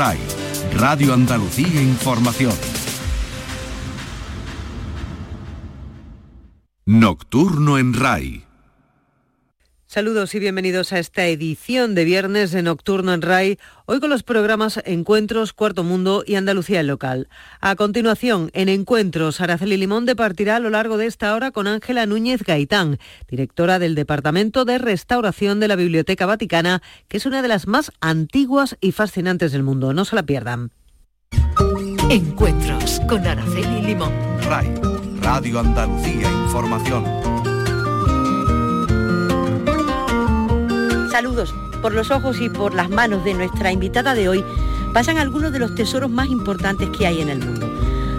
[0.00, 0.18] RAI,
[0.78, 2.54] Radio Andalucía Información.
[6.86, 8.49] Nocturno en RAI.
[9.92, 14.22] Saludos y bienvenidos a esta edición de viernes de Nocturno en RAI, hoy con los
[14.22, 17.28] programas Encuentros, Cuarto Mundo y Andalucía Local.
[17.60, 22.06] A continuación, en Encuentros, Araceli Limón departirá a lo largo de esta hora con Ángela
[22.06, 27.48] Núñez Gaitán, directora del Departamento de Restauración de la Biblioteca Vaticana, que es una de
[27.48, 29.92] las más antiguas y fascinantes del mundo.
[29.92, 30.70] No se la pierdan.
[32.08, 34.12] Encuentros con Araceli Limón.
[34.42, 34.72] RAI,
[35.20, 37.39] Radio Andalucía Información.
[41.10, 41.52] Saludos.
[41.82, 44.44] Por los ojos y por las manos de nuestra invitada de hoy
[44.94, 47.68] pasan algunos de los tesoros más importantes que hay en el mundo.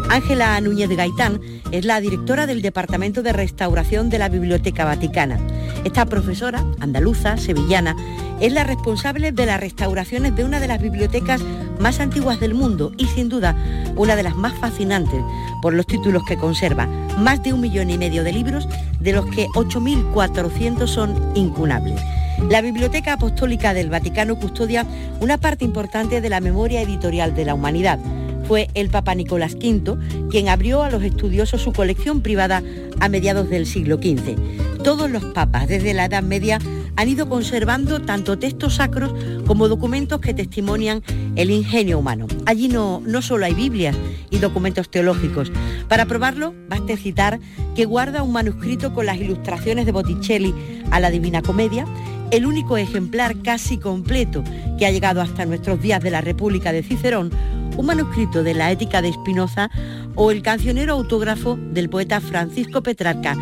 [0.10, 1.40] Ángela Núñez Gaitán
[1.72, 5.40] es la directora del Departamento de Restauración de la Biblioteca Vaticana.
[5.86, 7.96] Esta profesora, andaluza, sevillana,
[8.42, 11.42] es la responsable de las restauraciones de una de las bibliotecas
[11.80, 13.56] más antiguas del mundo y sin duda
[13.96, 15.22] una de las más fascinantes
[15.62, 16.88] por los títulos que conserva.
[17.18, 18.68] Más de un millón y medio de libros,
[19.00, 22.02] de los que 8.400 son incunables.
[22.50, 24.86] La Biblioteca Apostólica del Vaticano custodia
[25.20, 28.00] una parte importante de la memoria editorial de la humanidad.
[28.48, 29.98] Fue el Papa Nicolás V
[30.30, 32.62] quien abrió a los estudiosos su colección privada
[33.00, 34.84] a mediados del siglo XV.
[34.84, 36.60] Todos los papas desde la Edad Media
[36.98, 39.14] han ido conservando tanto textos sacros
[39.48, 41.04] como documentos que testimonian
[41.36, 42.28] el ingenio humano.
[42.46, 43.96] Allí no, no solo hay Biblias
[44.30, 45.52] y documentos teológicos.
[45.88, 47.40] Para probarlo, basta citar
[47.76, 50.54] que guarda un manuscrito con las ilustraciones de Botticelli
[50.90, 51.86] a la Divina Comedia
[52.32, 54.44] el único ejemplar casi completo
[54.80, 57.32] que ha llegado hasta nuestros días de la República de Cicerón,
[57.78, 59.70] un manuscrito de la Ética de Spinoza
[60.16, 63.36] o el cancionero autógrafo del poeta Francisco Petrarca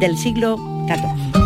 [0.00, 0.56] del siglo
[0.88, 1.44] XIV.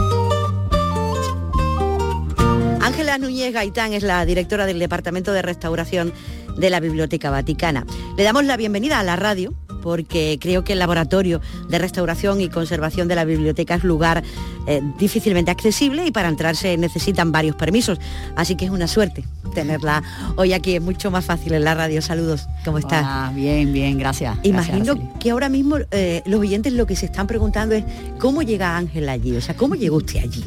[2.80, 6.12] Ángela Núñez Gaitán es la directora del Departamento de Restauración
[6.56, 7.84] de la Biblioteca Vaticana.
[8.16, 9.54] Le damos la bienvenida a la radio
[9.88, 14.22] porque creo que el laboratorio de restauración y conservación de la biblioteca es lugar
[14.66, 17.98] eh, difícilmente accesible y para entrarse necesitan varios permisos.
[18.36, 19.24] Así que es una suerte
[19.54, 20.02] tenerla
[20.36, 22.02] hoy aquí, es mucho más fácil en la radio.
[22.02, 23.34] Saludos, ¿cómo estás?
[23.34, 24.36] bien, bien, gracias.
[24.42, 27.84] Imagino que ahora mismo eh, los oyentes lo que se están preguntando es
[28.18, 29.34] ¿cómo llega Ángel allí?
[29.36, 30.44] O sea, ¿cómo llegó usted allí?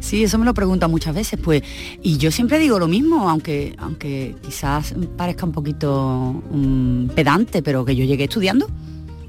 [0.00, 1.62] Sí, eso me lo pregunta muchas veces, pues,
[2.02, 7.84] y yo siempre digo lo mismo, aunque, aunque quizás parezca un poquito mm, pedante, pero
[7.84, 8.68] que yo llegué estudiando,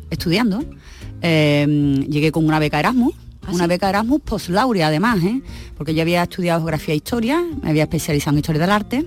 [0.09, 0.63] estudiando.
[1.21, 3.13] Em, llegué con una beca Erasmus,
[3.45, 5.41] ¿Ah, una beca Erasmus post laurea además, ¿eh?
[5.77, 9.05] porque yo había estudiado geografía e historia, me había especializado en historia del arte.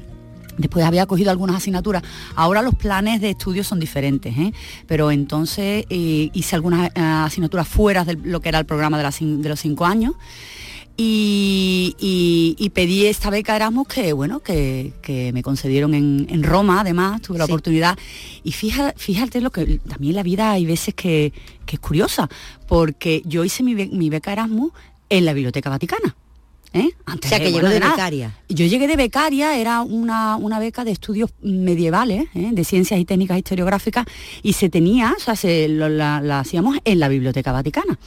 [0.58, 2.02] Después había cogido algunas asignaturas.
[2.34, 4.52] Ahora los planes de estudio son diferentes, ¿eh?
[4.86, 9.48] pero entonces eh, hice algunas asignaturas fuera de lo que era el programa de, de
[9.48, 10.12] los cinco años
[10.96, 17.44] y, pedí esta beca Erasmus que bueno que, me concedieron en, Roma además tuve la
[17.44, 17.98] oportunidad
[18.42, 21.32] y fíjate, fíjate lo que también la vida hay veces que,
[21.66, 22.28] es curiosa
[22.68, 24.72] porque yo hice mi, beca Erasmus
[25.08, 26.14] en la biblioteca vaticana
[26.74, 26.88] ¿Eh?
[27.04, 28.34] Antes o sea, que llegó de, becaria.
[28.48, 32.48] Yo llegué de becaria, era una, beca de estudios medievales, ¿eh?
[32.52, 34.06] de ciencias y técnicas historiográficas,
[34.42, 37.98] y se tenía, o sea, se, la, hacíamos en la Biblioteca Vaticana.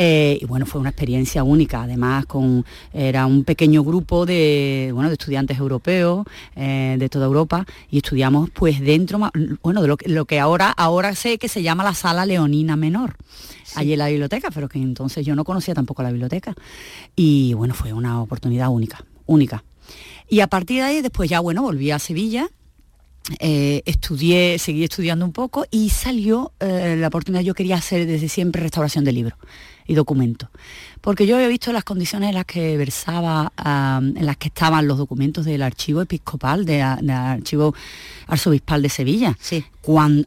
[0.00, 5.08] Eh, y bueno, fue una experiencia única, además con, era un pequeño grupo de, bueno,
[5.08, 9.18] de estudiantes europeos eh, de toda Europa y estudiamos pues dentro,
[9.60, 13.16] bueno, de lo, que ahora, ahora sé que se llama la sala leonina menor.
[13.74, 16.54] allí en la biblioteca, pero que entonces yo no conocía tampoco la biblioteca.
[17.16, 19.64] Y bueno, fue una oportunidad única, única.
[20.28, 22.48] Y a partir de ahí, después ya, bueno, volví a Sevilla,
[23.40, 28.62] eh, estudié, seguí estudiando un poco y salió la oportunidad, yo quería hacer desde siempre
[28.62, 29.38] restauración de libros
[29.88, 30.50] y documentos.
[31.00, 34.98] Porque yo había visto las condiciones en las que versaba, en las que estaban los
[34.98, 37.74] documentos del archivo episcopal, del archivo
[38.26, 39.64] arzobispal de Sevilla, sí.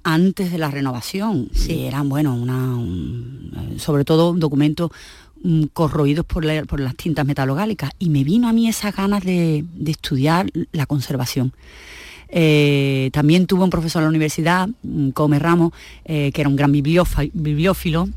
[0.03, 1.49] antes de la renovación.
[1.53, 1.85] Sí.
[1.85, 2.75] eran, bueno, una,
[3.77, 4.89] sobre todo documentos
[5.43, 7.91] mm, corroídos por, las tintas metalogálicas.
[7.99, 11.53] Y me vino a mí esas ganas de, estudiar la conservación.
[12.31, 15.73] Eh, también tuve un profesor en la universidad, mm, Come Ramos,
[16.05, 18.07] eh, que era un gran bibliófilo,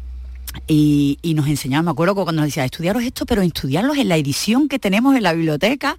[0.69, 4.69] y, nos enseñaba, me acuerdo cuando nos decía, estudiaros esto, pero estudiarlos en la edición
[4.69, 5.97] que tenemos en la biblioteca.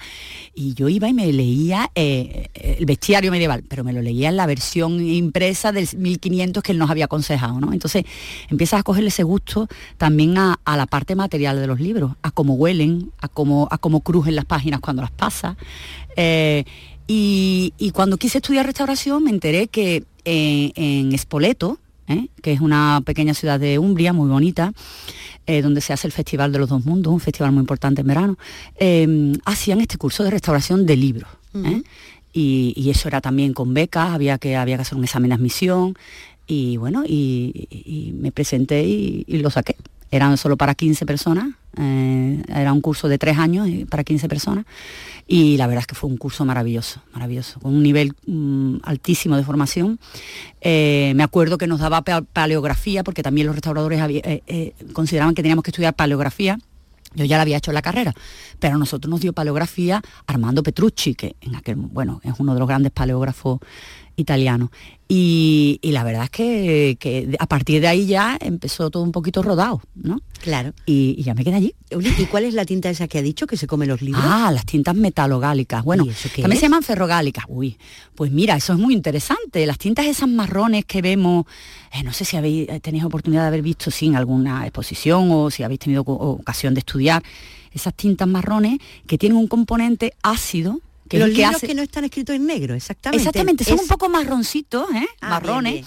[0.54, 4.38] Y yo iba y me leía eh, el bestiario medieval, pero me lo leía en
[4.38, 7.60] la versión impresa del 1500 que él nos había aconsejado.
[7.74, 8.06] Entonces
[8.50, 9.68] empiezas a cogerle ese gusto
[9.98, 14.36] también a, la parte material de los libros, a cómo huelen, a cómo, a crujen
[14.36, 15.58] las páginas cuando las pasas.
[17.08, 22.28] Y, cuando quise estudiar restauración me enteré que eh, en Espoleto, ¿eh?
[22.42, 24.74] que es una pequeña ciudad de Umbria, muy bonita,
[25.48, 28.08] eh, donde se hace el Festival de los Dos Mundos, un festival muy importante en
[28.08, 28.38] verano,
[28.78, 31.30] eh, hacían este curso de restauración de libros.
[32.34, 35.96] y, eso era también con becas, había que, había que hacer un examen de admisión
[36.48, 39.76] y bueno, y, me presenté y, lo saqué.
[40.16, 44.66] Eran solo para 15 personas, eh, era un curso de tres años para 15 personas
[45.28, 49.36] y la verdad es que fue un curso maravilloso, maravilloso, con un nivel mm, altísimo
[49.36, 50.00] de formación.
[50.62, 55.64] Eh, me acuerdo que nos daba paleografía, porque también los restauradores eh, consideraban que teníamos
[55.64, 56.58] que estudiar paleografía
[57.16, 58.14] yo ya la había hecho en la carrera,
[58.60, 62.60] pero a nosotros nos dio paleografía Armando Petrucci, que en aquel, bueno, es uno de
[62.60, 63.60] los grandes paleógrafos
[64.16, 64.70] italianos.
[65.08, 69.82] Y, la verdad es que, a partir de ahí ya empezó todo un poquito rodado,
[69.94, 70.20] ¿no?
[70.42, 70.74] Claro.
[70.88, 71.76] Y, ya me quedé allí.
[71.92, 74.24] ¿Y cuál es la tinta esa que ha dicho que se come los libros?
[74.26, 75.84] Ah, las tintas metalogálicas.
[75.84, 77.46] Bueno, también se llaman ferrogálicas.
[77.48, 77.78] Uy,
[78.16, 79.66] pues mira, eso es muy interesante.
[79.68, 81.46] Las tintas esas marrones que vemos,
[81.94, 85.30] eh, no sé si habéis eh, tenido oportunidad de haber visto sí, en alguna exposición
[85.32, 87.22] o si habéis tenido ocasión de estudiar,
[87.72, 90.80] esas tintas marrones que tienen un componente ácido
[91.10, 93.22] que los libros que no están escritos en negro, exactamente.
[93.22, 95.08] Exactamente, son un poco marroncitos, ¿eh?
[95.22, 95.86] Ah, marrones.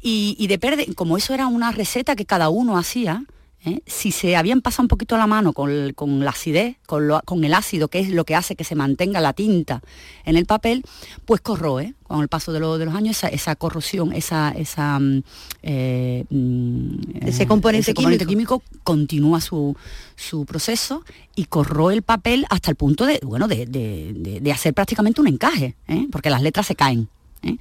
[0.00, 3.24] y, y, de perder, como eso era una receta que cada uno hacía,
[3.64, 3.80] ¿eh?
[3.86, 5.94] si se habían pasado un poquito la mano con,
[6.24, 9.82] la acidez, con, el ácido, que es lo que hace que se mantenga la tinta
[10.24, 10.84] en el papel,
[11.24, 15.22] pues corroe con el paso de, los años esa, corrosión, esa, esa mm,
[15.62, 18.62] eh, mm, ese componente, químico.
[18.82, 19.76] continúa su,
[20.46, 25.76] proceso y corroe el papel hasta el punto de, bueno, de, hacer prácticamente un encaje,
[25.86, 26.06] ¿eh?
[26.10, 27.08] porque las letras se caen.
[27.42, 27.56] ¿Eh?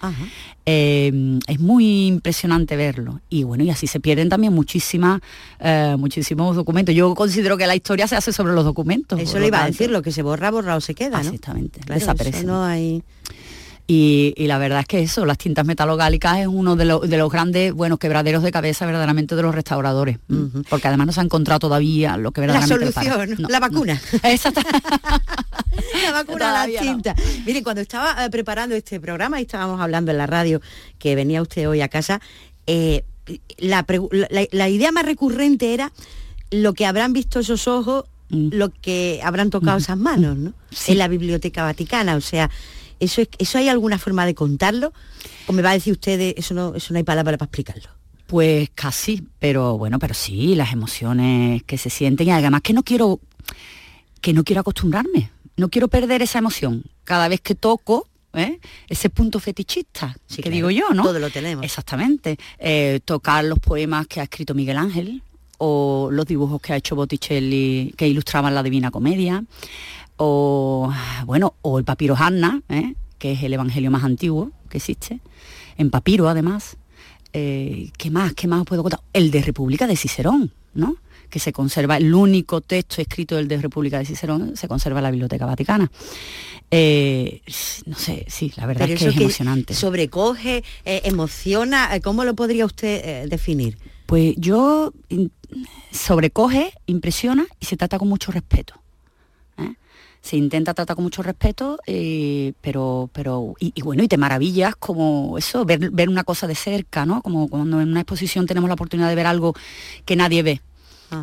[0.65, 3.21] Eh, es muy impresionante verlo.
[3.29, 5.21] Y bueno, y así se pierden también muchísimas,
[5.59, 6.93] eh, muchísimos documentos.
[6.93, 9.19] Yo considero que la historia se hace sobre los documentos.
[9.19, 11.21] Eso le iba a decir, lo que se borra, borrado se queda.
[11.21, 12.43] Exactamente, desaparece.
[12.43, 13.03] No hay...
[13.89, 17.99] Y, la verdad es que eso, las tintas metalogálicas es uno de, los grandes, buenos
[17.99, 20.19] quebraderos de cabeza verdaderamente de los restauradores.
[20.69, 22.85] Porque además no se ha encontrado todavía lo que verdaderamente...
[22.85, 24.01] La solución, la vacuna.
[24.23, 24.59] Exacto.
[26.03, 27.15] la vacuna la tinta.
[27.45, 30.61] Miren, cuando estaba eh, preparando este programa y estábamos hablando en la radio
[30.99, 32.19] que venía usted hoy a casa,
[32.65, 33.05] eh,
[33.57, 35.93] la, idea más recurrente era
[36.51, 38.49] lo que habrán visto esos ojos, mm.
[38.51, 40.53] lo que habrán tocado esas manos, ¿no?
[40.87, 42.49] En la Biblioteca Vaticana, o sea
[42.99, 44.93] ¿Eso, ¿Eso hay alguna forma de contarlo?
[45.47, 47.89] ¿O me va a decir usted, eso no, eso no hay palabra para explicarlo?
[48.27, 52.83] Pues casi, pero bueno, pero sí, las emociones que se sienten y además que no
[52.83, 53.19] quiero
[54.19, 56.83] que no quiero acostumbrarme, no quiero perder esa emoción.
[57.05, 58.59] Cada vez que toco, ¿eh?
[58.89, 61.03] ese punto fetichista, que digo yo, ¿no?
[61.03, 61.63] Todo lo tenemos.
[61.63, 62.37] Exactamente.
[62.59, 65.21] Eh, tocar los poemas que ha escrito Miguel Ángel
[65.59, 69.43] o los dibujos que ha hecho Botticelli que ilustraban la Divina Comedia
[70.17, 70.91] o
[71.25, 72.95] bueno, o el papiro Hanna, ¿eh?
[73.17, 75.19] que es el evangelio más antiguo que existe,
[75.77, 76.77] en papiro además.
[77.33, 78.33] Eh, ¿Qué más?
[78.33, 79.01] ¿Qué más os puedo contar?
[79.13, 80.97] El de República de Cicerón, ¿no?
[81.29, 85.03] que se conserva, el único texto escrito del de República de Cicerón se conserva en
[85.03, 85.91] la Biblioteca Vaticana.
[86.71, 87.41] Eh,
[87.85, 89.73] no sé, sí, la verdad es que es emocionante.
[89.73, 93.77] Sobrecoge, emociona, ¿cómo lo podría usted definir?
[94.05, 94.93] Pues yo
[95.91, 98.81] sobrecoge, impresiona y se trata con mucho respeto
[100.27, 105.37] se intenta tratar con mucho respeto, eh, pero, pero y, bueno, y te maravillas como
[105.37, 107.21] eso, ver, ver una cosa de cerca, ¿no?
[107.21, 109.55] Como cuando en una exposición tenemos la oportunidad de ver algo
[110.05, 110.61] que nadie ve.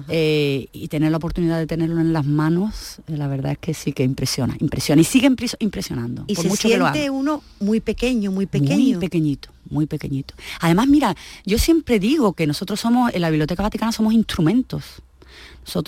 [0.08, 3.74] Eh, y tener la oportunidad de tenerlo en las manos, eh, la verdad es que
[3.74, 5.30] sí que impresiona, impresiona y sigue
[5.60, 6.24] impresionando.
[6.26, 8.76] Y se mucho siente uno muy pequeño, muy pequeño.
[8.76, 10.34] Muy pequeñito, muy pequeñito.
[10.60, 11.14] Además, mira,
[11.44, 15.02] yo siempre digo que nosotros somos, en la Biblioteca Vaticana somos instrumentos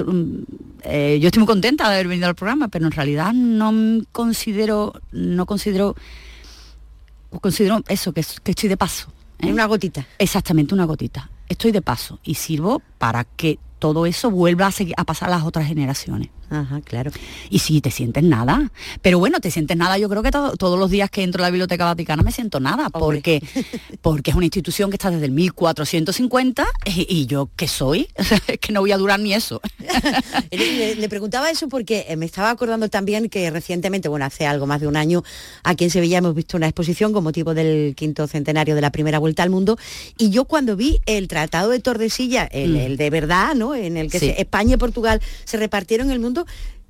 [0.07, 0.43] Mm,
[0.83, 4.95] eh, yo estoy muy contenta de haber venido al programa, pero en realidad no considero,
[5.13, 5.95] no considero,
[7.41, 9.09] considero eso, que, estoy de paso.
[9.41, 9.53] ¿eh?
[9.53, 10.07] Una gotita.
[10.19, 11.31] Exactamente, una gotita.
[11.49, 15.37] Estoy de paso y sirvo para que todo eso vuelva a, seguir, a pasar a
[15.37, 16.31] las otras generaciones.
[16.51, 17.11] Ajá, claro.
[17.51, 18.71] Y si te sientes nada.
[19.03, 21.51] Pero bueno, te sientes nada, yo creo que todos los días que entro a la
[21.51, 23.43] Biblioteca Vaticana me siento nada, porque,
[24.01, 28.09] porque es una institución que está desde el 1450 y, yo, ¿qué soy?
[28.47, 29.61] es que no voy a durar ni eso.
[30.51, 34.81] le, preguntaba eso porque eh, me estaba acordando también que recientemente, bueno, hace algo más
[34.81, 35.23] de un año,
[35.63, 39.19] aquí en Sevilla hemos visto una exposición con motivo del quinto centenario de la primera
[39.19, 39.79] vuelta al mundo
[40.19, 42.97] y yo cuando vi el Tratado de Tordesillas, el, mm.
[42.97, 43.75] de verdad, ¿no?
[43.75, 46.36] En el que España y Portugal se repartieron el mundo,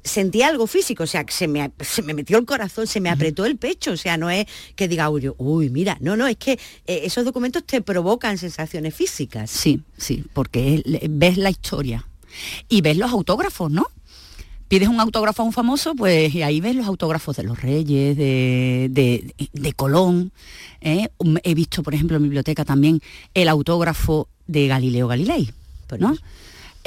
[0.06, 3.44] sentí algo físico, o sea, se me, se me metió el corazón, se me apretó
[3.44, 6.52] el pecho, o sea, no es que diga, uy, uy mira, no, no, es que
[6.86, 9.50] eh, esos documentos te provocan sensaciones físicas.
[9.50, 12.06] Sí, sí, porque ves la historia
[12.68, 13.86] y ves los autógrafos, ¿no?
[14.68, 18.16] Pides un autógrafo a un famoso, pues y ahí ves los autógrafos de los reyes,
[18.16, 20.32] de, de, Colón.
[20.80, 21.08] ¿eh?
[21.44, 23.00] He visto, por ejemplo, en mi biblioteca también
[23.34, 25.52] el autógrafo de Galileo Galilei,
[26.00, 26.16] ¿no?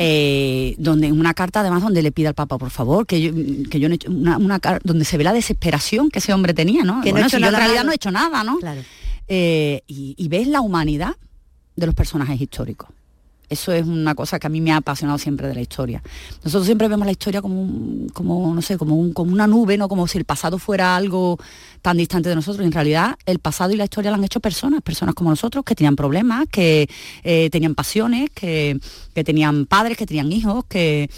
[0.01, 3.32] Eh, donde una carta además donde le pide al Papa, por favor, que yo,
[3.70, 6.53] que yo no he hecho una, una donde se ve la desesperación que ese hombre
[6.53, 7.01] tenía, ¿no?
[7.01, 8.60] Que no si en realidad no he hecho nada, ¿no?
[9.27, 11.15] Eh, y, y ves la humanidad
[11.75, 12.89] de los personajes históricos.
[13.50, 16.03] Eso es una cosa que a mí me ha apasionado siempre de la historia.
[16.44, 20.08] Nosotros siempre vemos la historia como, como no sé, como, como una nube, no como
[20.08, 21.38] si el pasado fuera algo
[21.82, 22.65] tan distante de nosotros.
[22.65, 25.75] En realidad, el pasado y la historia lo han hecho personas, personas como nosotros, que
[25.75, 26.89] tenían problemas, que
[27.24, 28.79] eh, tenían pasiones, que,
[29.13, 31.10] tenían padres, que tenían hijos, que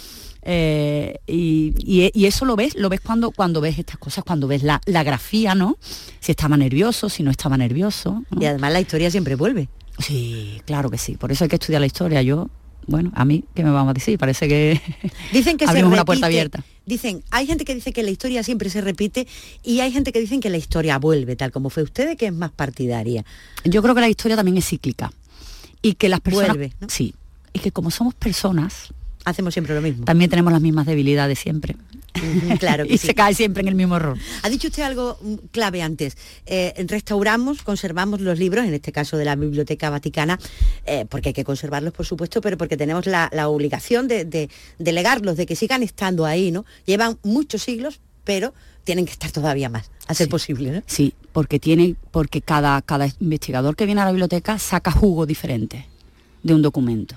[0.44, 4.80] eh, y, eso lo ves, lo ves cuando, cuando ves estas cosas, cuando ves la,
[4.86, 5.76] grafía, ¿no?
[6.20, 8.24] Si estaba nervioso, si no estaba nervioso.
[8.40, 9.68] Y además la historia siempre vuelve.
[9.98, 11.16] Sí, claro que sí.
[11.16, 12.22] Por eso hay que estudiar la historia.
[12.22, 12.48] Yo,
[12.86, 14.18] bueno, a mí, ¿qué me vamos a decir?
[14.18, 14.80] Parece que
[15.32, 16.64] dicen que abrimos una puerta abierta.
[16.84, 19.28] Dicen, hay gente que dice que la historia siempre se repite
[19.62, 22.32] y hay gente que dicen que la historia vuelve, tal como fue usted, que es
[22.32, 23.24] más partidaria.
[23.64, 25.12] Yo creo que la historia también es cíclica
[25.80, 26.56] y que las personas...
[26.56, 27.14] Vuelve, Sí,
[27.52, 28.92] y que como somos personas,
[29.24, 30.04] hacemos siempre lo mismo.
[30.04, 31.76] También tenemos las mismas debilidades siempre.
[32.58, 34.18] claro y se cae siempre en el mismo error.
[34.42, 36.16] Ha dicho usted algo mm, clave antes.
[36.46, 40.38] Eh, restauramos, conservamos los libros, en este caso de la Biblioteca Vaticana,
[40.86, 45.36] eh, porque hay que conservarlos, por supuesto, pero porque tenemos la, obligación de, de, legarlos,
[45.36, 46.64] de que sigan estando ahí, ¿no?
[46.86, 50.82] Llevan muchos siglos, pero tienen que estar todavía más, a ser posible, ¿no?
[50.86, 55.86] Sí, porque tiene, porque cada, cada investigador que viene a la biblioteca saca jugo diferente
[56.42, 57.16] de un documento.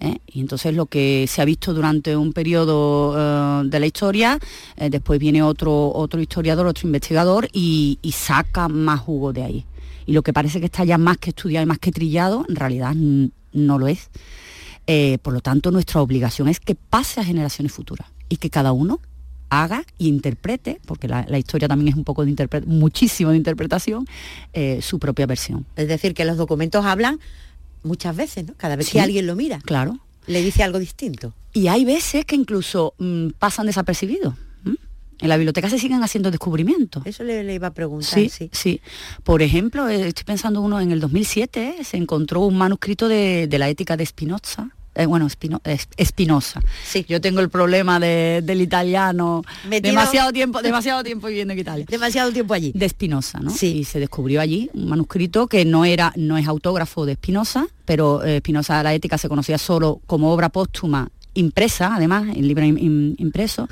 [0.00, 0.18] ¿Eh?
[0.26, 4.38] Y entonces lo que se ha visto durante un periodo eh, de la historia,
[4.76, 9.64] eh, después viene otro, otro historiador, otro investigador y, saca más jugo de ahí.
[10.04, 12.56] Y lo que parece que está ya más que estudiado y más que trillado, en
[12.56, 14.10] realidad no lo es.
[15.22, 19.00] por lo tanto, nuestra obligación es que pase a generaciones futuras y que cada uno
[19.48, 24.06] haga y interprete, porque la, historia también es un poco de muchísimo de interpretación,
[24.80, 25.64] su propia versión.
[25.76, 27.20] Es decir, que los documentos hablan
[27.82, 28.54] muchas veces, ¿no?
[28.56, 29.60] Cada vez que alguien lo mira.
[29.64, 29.98] Claro.
[30.26, 31.34] Le dice algo distinto.
[31.52, 34.34] Y hay veces que incluso mm, pasan desapercibidos.
[35.20, 37.04] En la biblioteca se siguen haciendo descubrimientos.
[37.04, 38.80] Eso le, iba a preguntar, sí, sí.
[39.22, 43.58] Por ejemplo, eh, estoy pensando uno en el 2007, se encontró un manuscrito de, de
[43.58, 45.28] la ética de Spinoza, eh, bueno,
[45.96, 46.62] Espinosa.
[46.84, 47.06] Sí.
[47.08, 49.42] Yo tengo el problema del italiano.
[49.68, 51.86] Demasiado tiempo, demasiado tiempo viviendo en Italia.
[51.88, 52.72] Demasiado tiempo allí.
[52.74, 53.50] De Espinosa, ¿no?
[53.50, 53.78] Sí.
[53.78, 58.22] Y se descubrió allí un manuscrito que no era, no es autógrafo de Espinosa, pero
[58.24, 63.68] Espinosa de la ética se conocía solo como obra póstuma impresa, además, el libro impreso,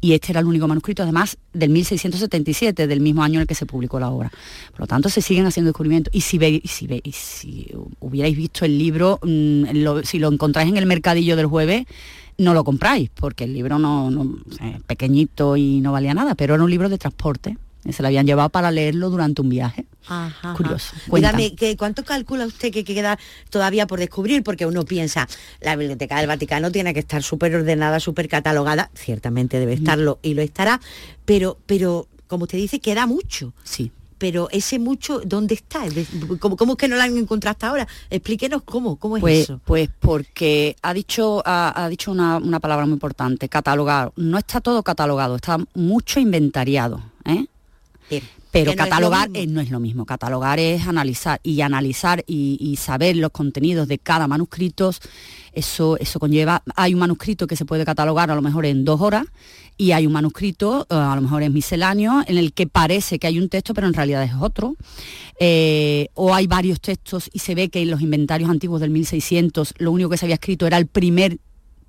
[0.00, 3.54] y este era el único manuscrito, además, del 1677, del mismo año en el que
[3.54, 4.30] se publicó la obra.
[4.70, 6.14] Por lo tanto, se siguen haciendo descubrimientos.
[6.14, 10.86] Y si, veis, si, si hubierais visto el libro, mm, si lo encontráis en el
[10.86, 11.84] mercadillo del jueves,
[12.38, 14.38] no lo compráis, porque el libro no, no
[14.86, 17.56] pequeñito y no valía nada, pero era un libro de transporte.
[17.90, 19.86] Se lo habían llevado para leerlo durante un viaje.
[20.56, 20.94] Curioso.
[21.12, 23.18] Dígame, ¿cuánto calcula usted que queda
[23.50, 24.42] todavía por descubrir?
[24.42, 25.28] Porque uno piensa,
[25.60, 30.34] la Biblioteca del Vaticano tiene que estar súper ordenada, súper catalogada, ciertamente debe estarlo y
[30.34, 30.80] lo estará,
[31.24, 33.52] pero, pero como usted dice, queda mucho.
[33.64, 33.90] Sí
[34.22, 35.82] pero ese mucho, ¿dónde está?
[36.38, 37.88] ¿Cómo, es que no lo han encontrado hasta ahora?
[38.08, 39.60] Explíquenos cómo, cómo es pues, eso.
[39.64, 44.12] Pues porque ha dicho, ha, dicho una, una, palabra muy importante, catalogar.
[44.14, 47.02] No está todo catalogado, está mucho inventariado.
[47.24, 47.46] ¿eh?
[48.52, 53.88] Pero catalogar no es, lo mismo, catalogar es analizar y analizar y, saber los contenidos
[53.88, 54.92] de cada manuscrito,
[55.52, 59.00] eso, eso conlleva, hay un manuscrito que se puede catalogar a lo mejor en dos
[59.00, 59.24] horas
[59.78, 63.26] y hay un manuscrito, eh, a lo mejor en misceláneo, en el que parece que
[63.26, 64.76] hay un texto, pero en realidad es otro.
[65.40, 69.74] Eh, o hay varios textos y se ve que en los inventarios antiguos del 1600
[69.78, 71.38] lo único que se había escrito era el primer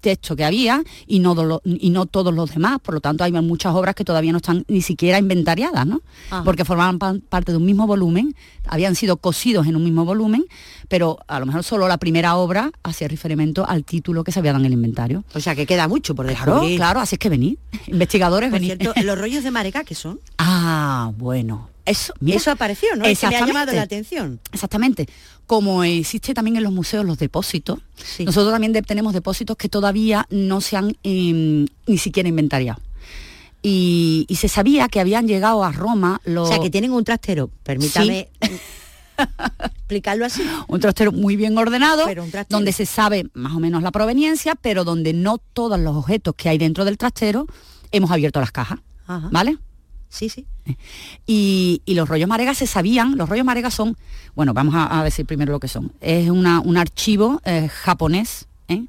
[0.04, 2.80] texto que había y no, y no todos los demás.
[2.82, 6.02] Por lo tanto, hay muchas obras que todavía no están ni siquiera inventariadas, ¿no?
[6.44, 8.36] Porque formaban parte de un mismo volumen,
[8.68, 10.46] habían sido cosidos en un mismo volumen,
[10.90, 14.52] pero a lo mejor solo la primera obra hacía referimiento al título que se había
[14.52, 15.24] dado en el inventario.
[15.34, 16.76] O sea, que queda mucho por descubrir.
[16.76, 17.58] Claro, claro, así es que venid.
[17.88, 20.20] Investigadores, por Cierto, ¿los rollos de Mareca qué son?
[20.46, 21.73] Ah, bueno.
[21.86, 23.04] Eso, eso apareció, ¿no?
[23.06, 24.40] Es ha llamado la atención.
[24.52, 25.08] Exactamente.
[25.46, 27.80] Como existe también en los museos los depósitos,
[28.20, 32.82] nosotros también tenemos depósitos que todavía no se han em, ni siquiera inventariado.
[33.62, 36.50] Y, se sabía que habían llegado a Roma los...
[36.50, 38.30] O sea, que tienen un trastero, permítame...
[39.76, 40.44] explicarlo así.
[40.68, 42.06] Un trastero muy bien ordenado,
[42.50, 46.50] donde se sabe más o menos la proveniencia, pero donde no todos los objetos que
[46.50, 47.46] hay dentro del trastero
[47.92, 48.80] hemos abierto las cajas.
[49.32, 49.58] ¿Vale?
[50.14, 50.46] Sí, sí.
[51.26, 53.98] Y, los rollos maregas se sabían, los rollos maregas son,
[54.36, 55.92] bueno, vamos a, decir primero lo que son.
[56.02, 58.84] Es un archivo eh, japonés, ¿eh?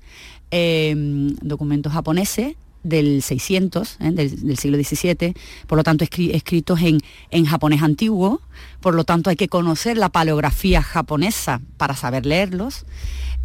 [0.51, 4.11] em, documentos japoneses del 600, ¿eh?
[4.11, 5.35] del, siglo XVII,
[5.67, 7.01] por lo tanto escritos en,
[7.31, 8.43] en japonés antiguo,
[8.81, 12.85] por lo tanto hay que conocer la paleografía japonesa para saber leerlos.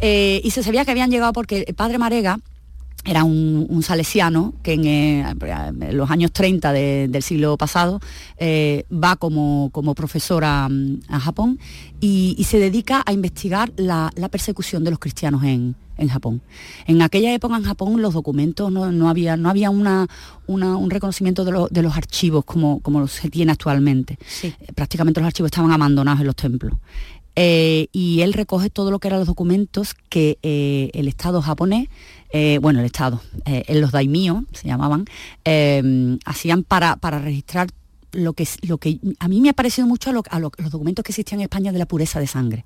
[0.02, 2.40] y se sabía que habían llegado porque el padre Marega
[3.04, 8.00] era un, salesiano que en, los años 30 del siglo pasado
[8.40, 10.68] va como, como profesor a,
[11.20, 11.58] Japón
[12.00, 16.40] y, se dedica a investigar la persecución de los cristianos en, en Japón.
[16.86, 20.08] En aquella época en Japón los documentos no, había, no había una,
[20.46, 24.18] un reconocimiento de, los archivos como, como se tiene actualmente.
[24.42, 26.74] Eh, prácticamente los archivos estaban abandonados en los templos.
[27.36, 31.88] Eh, y él recoge todo lo que eran los documentos que eh, el Estado japonés,
[32.60, 33.20] bueno, el Estado,
[33.68, 35.04] los daimíos se llamaban,
[36.24, 37.68] hacían para, para registrar
[38.12, 41.40] lo que, lo que a mí me ha parecido mucho a, los documentos que existían
[41.40, 42.64] en España de la pureza de sangre.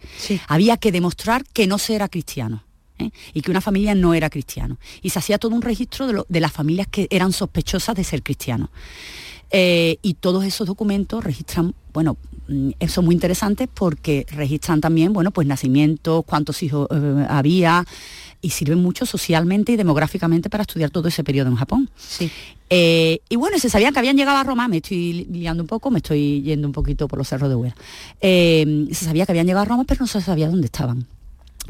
[0.49, 2.65] Había que demostrar que no se era cristiano.
[2.99, 3.11] ¿eh?
[3.33, 4.79] y que una familia no era cristiano.
[5.03, 8.71] Y se hacía todo un registro de, las familias que eran sospechosas de ser cristianos.
[9.51, 12.17] Eh, y todos esos documentos registran, bueno,
[12.89, 17.85] son muy interesantes porque registran también, bueno, pues nacimientos, cuántos hijos eh, había,
[18.41, 21.91] y sirven mucho socialmente y demográficamente para estudiar todo ese periodo en Japón.
[22.71, 25.99] y bueno, se sabían que habían llegado a Roma, me estoy liando un poco, me
[25.99, 27.77] estoy yendo un poquito por los cerros de Huera.
[28.21, 31.07] se sabía que habían llegado a Roma, pero no se sabía dónde estaban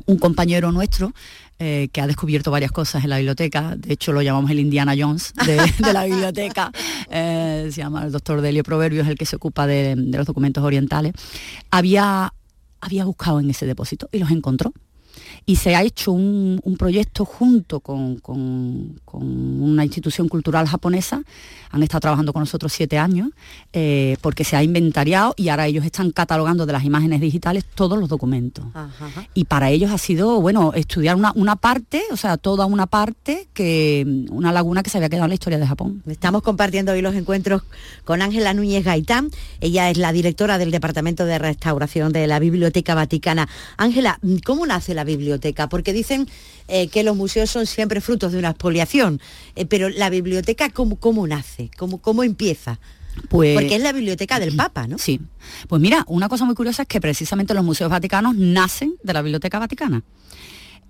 [0.07, 1.13] un compañero nuestro
[1.59, 4.95] eh, que ha descubierto varias cosas en la biblioteca, de hecho lo llamamos el Indiana
[4.99, 6.73] Jones de, la biblioteca,
[7.11, 10.65] eh, se llama el doctor Delio Proverbio, es el que se ocupa de, los documentos
[10.65, 11.13] orientales,
[11.71, 12.35] había,
[12.81, 14.73] había buscado en ese depósito y los encontró
[15.47, 18.21] y se ha hecho un, proyecto junto con,
[19.13, 21.23] una institución cultural japonesa,
[21.71, 23.31] han estado trabajando con nosotros siete años,
[23.73, 27.99] eh, porque se ha inventariado y ahora ellos están catalogando de las imágenes digitales todos
[27.99, 28.65] los documentos.
[29.35, 33.49] Y para ellos ha sido, bueno, estudiar una, una parte, o sea, toda una parte,
[33.53, 36.03] que una laguna que se había quedado en la historia de Japón.
[36.07, 37.63] Estamos compartiendo hoy los encuentros
[38.05, 42.95] con Ángela Núñez Gaitán, ella es la directora del Departamento de Restauración de la Biblioteca
[42.95, 43.49] Vaticana.
[43.77, 45.34] Ángela, ¿cómo nace la biblioteca?
[45.69, 46.29] Porque dicen
[46.69, 49.21] eh, que los museos son siempre frutos de una expoliación,
[49.57, 51.71] eh, pero la biblioteca, ¿cómo, cómo nace?
[51.77, 52.79] ¿Cómo, ¿Cómo empieza?
[53.29, 54.99] Pues, Porque es la biblioteca del Papa, ¿no?
[54.99, 55.21] Sí.
[55.69, 59.23] Pues mira, una cosa muy curiosa es que precisamente los museos vaticanos nacen de la
[59.23, 60.03] Biblioteca Vaticana.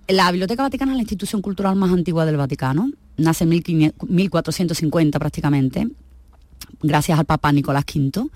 [0.07, 5.87] La Biblioteca Vaticana es la institución cultural más antigua del Vaticano, nace en 1450 prácticamente,
[6.81, 8.29] gracias al Papa Nicolás V.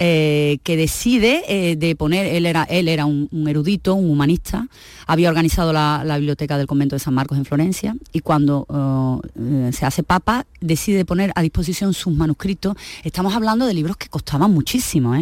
[0.00, 4.66] Eh, que decide eh, de poner, él era, él era un, erudito, un humanista,
[5.06, 9.86] había organizado la, biblioteca del convento de San Marcos en Florencia y cuando eh, se
[9.86, 12.74] hace papa decide poner a disposición sus manuscritos.
[13.04, 15.14] Estamos hablando de libros que costaban muchísimo.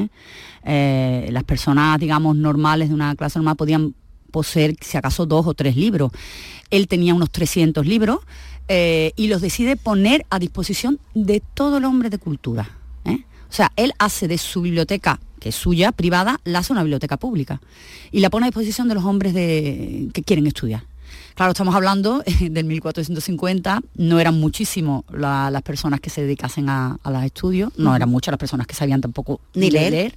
[0.64, 3.94] las personas, digamos, normales de una clase normal podían
[4.30, 6.12] poseer, si acaso, dos o tres libros.
[6.70, 8.20] Él tenía unos 300 libros
[8.68, 12.81] y los decide poner a disposición de todo el hombre de cultura.
[13.52, 17.18] O sea, él hace de su biblioteca, que es suya, privada, la hace una biblioteca
[17.18, 17.60] pública
[18.10, 20.84] y la pone a disposición de los hombres de, que quieren estudiar.
[21.34, 27.24] Claro, estamos hablando del 1450, no eran muchísimo las personas que se dedicasen a, los
[27.24, 30.16] estudios, no eran muchas las personas que sabían tampoco ni leer,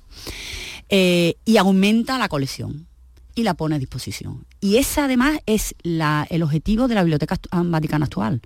[0.88, 2.88] eh, y aumenta la colección
[3.36, 4.46] y la pone a disposición.
[4.62, 8.40] Y ese además es el objetivo de la Biblioteca Vaticana actual.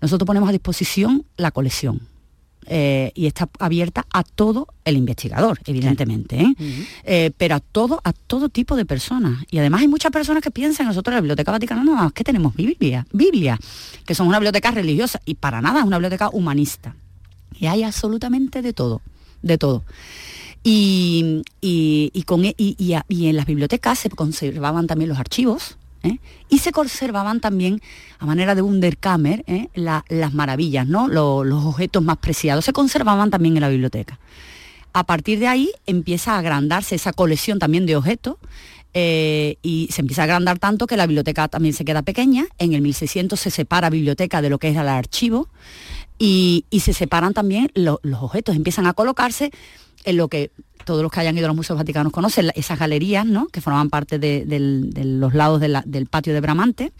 [0.00, 2.08] Nosotros ponemos a disposición la colección
[2.66, 6.54] eh, y está abierta a todo el investigador, evidentemente, ¿eh?
[7.04, 9.44] Eh, pero a todo, a todo tipo de personas.
[9.50, 12.22] Y además hay muchas personas que piensan, nosotros en la Biblioteca Vaticana no, es que
[12.22, 13.58] tenemos Biblia, Biblia,
[14.06, 16.94] que son una biblioteca religiosa, y para nada es una biblioteca humanista.
[17.58, 19.00] Y hay absolutamente de todo,
[19.42, 19.84] de todo.
[20.62, 21.42] Y,
[22.26, 26.18] con, e, y en las bibliotecas se conservaban también los archivos, ¿eh?
[26.48, 27.80] y se conservaban también
[28.18, 29.68] a manera de Wunderkammer ¿eh?
[29.74, 31.08] las maravillas, ¿no?
[31.08, 34.18] los objetos más preciados, se conservaban también en la biblioteca.
[34.92, 38.36] A partir de ahí empieza a agrandarse esa colección también de objetos
[38.92, 42.46] eh, y se empieza a agrandar tanto que la biblioteca también se queda pequeña.
[42.58, 45.48] En el 1600 se separa biblioteca de lo que era el archivo
[46.18, 49.50] y, se separan también los objetos, empiezan a colocarse
[50.04, 50.50] en lo que
[50.84, 53.46] todos los que hayan ido a los museos vaticanos conocen, esas galerías, ¿no?
[53.48, 54.44] que formaban parte de,
[55.04, 56.92] los lados del patio de Bramante,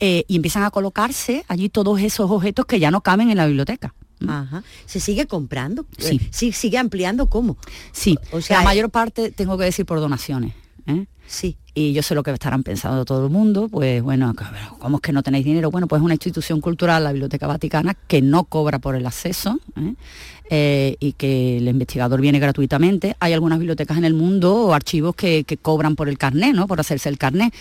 [0.00, 3.46] eh, y empiezan a colocarse allí todos esos objetos que ya no caben en la
[3.46, 3.94] biblioteca.
[4.26, 4.62] Ajá.
[4.86, 5.86] ¿Se sigue comprando?
[5.98, 6.20] Sí.
[6.30, 7.56] ¿Sí ¿Sigue ampliando cómo?
[7.92, 10.54] Sí, o sea, la mayor parte, tengo que decir, por donaciones.
[10.86, 11.06] ¿eh?
[11.26, 11.56] Sí.
[11.76, 14.32] Y yo sé lo que estarán pensando todo el mundo, pues bueno,
[14.78, 15.72] ¿cómo es que no tenéis dinero?
[15.72, 19.58] Bueno, pues es una institución cultural, la Biblioteca Vaticana, que no cobra por el acceso
[19.76, 19.94] ¿eh?
[20.50, 23.16] Eh, y que el investigador viene gratuitamente.
[23.18, 26.68] Hay algunas bibliotecas en el mundo o archivos que, cobran por el carnet, ¿no?
[26.68, 27.52] Por hacerse el carnet.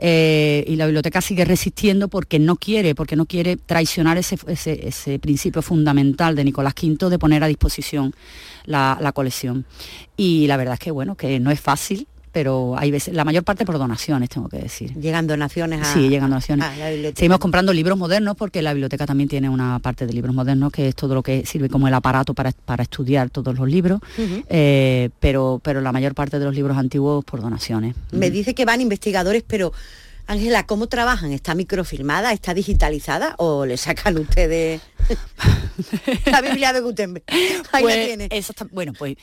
[0.00, 5.62] y la biblioteca sigue resistiendo porque no quiere, porque no quiere traicionar ese, ese, principio
[5.62, 8.12] fundamental de Nicolás V de poner a disposición
[8.64, 9.66] la, la, colección.
[10.16, 13.44] Y la verdad es que bueno, que no es fácil pero hay veces, la mayor
[13.44, 14.94] parte por donaciones, tengo que decir.
[14.94, 15.92] Llegan donaciones a...
[15.92, 16.66] Sí, llegan donaciones.
[17.14, 20.88] Seguimos comprando libros modernos porque la biblioteca también tiene una parte de libros modernos que
[20.88, 24.00] es todo lo que sirve como el aparato para, estudiar todos los libros,
[24.48, 27.94] eh, pero, pero la mayor parte de los libros antiguos por donaciones.
[28.10, 29.72] Me dice que van investigadores, pero
[30.26, 31.32] Ángela, ¿cómo trabajan?
[31.32, 32.32] ¿Está microfilmada?
[32.32, 33.34] ¿Está digitalizada?
[33.38, 34.80] ¿O le sacan ustedes
[36.26, 37.24] la Biblia de Gutenberg?
[37.72, 38.28] Ahí pues, tiene.
[38.70, 39.16] bueno, pues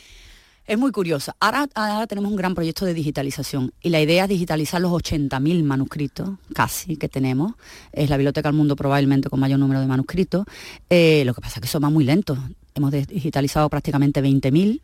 [0.69, 1.33] es muy curioso.
[1.39, 1.67] Ahora,
[2.05, 6.95] tenemos un gran proyecto de digitalización y la idea es digitalizar los 80.000 manuscritos, casi,
[6.95, 7.53] que tenemos.
[7.91, 10.45] Es la Biblioteca del Mundo probablemente con mayor número de manuscritos.
[10.87, 12.37] Eh, lo que pasa es que eso va muy lento.
[12.75, 14.79] Hemos digitalizado prácticamente 20.000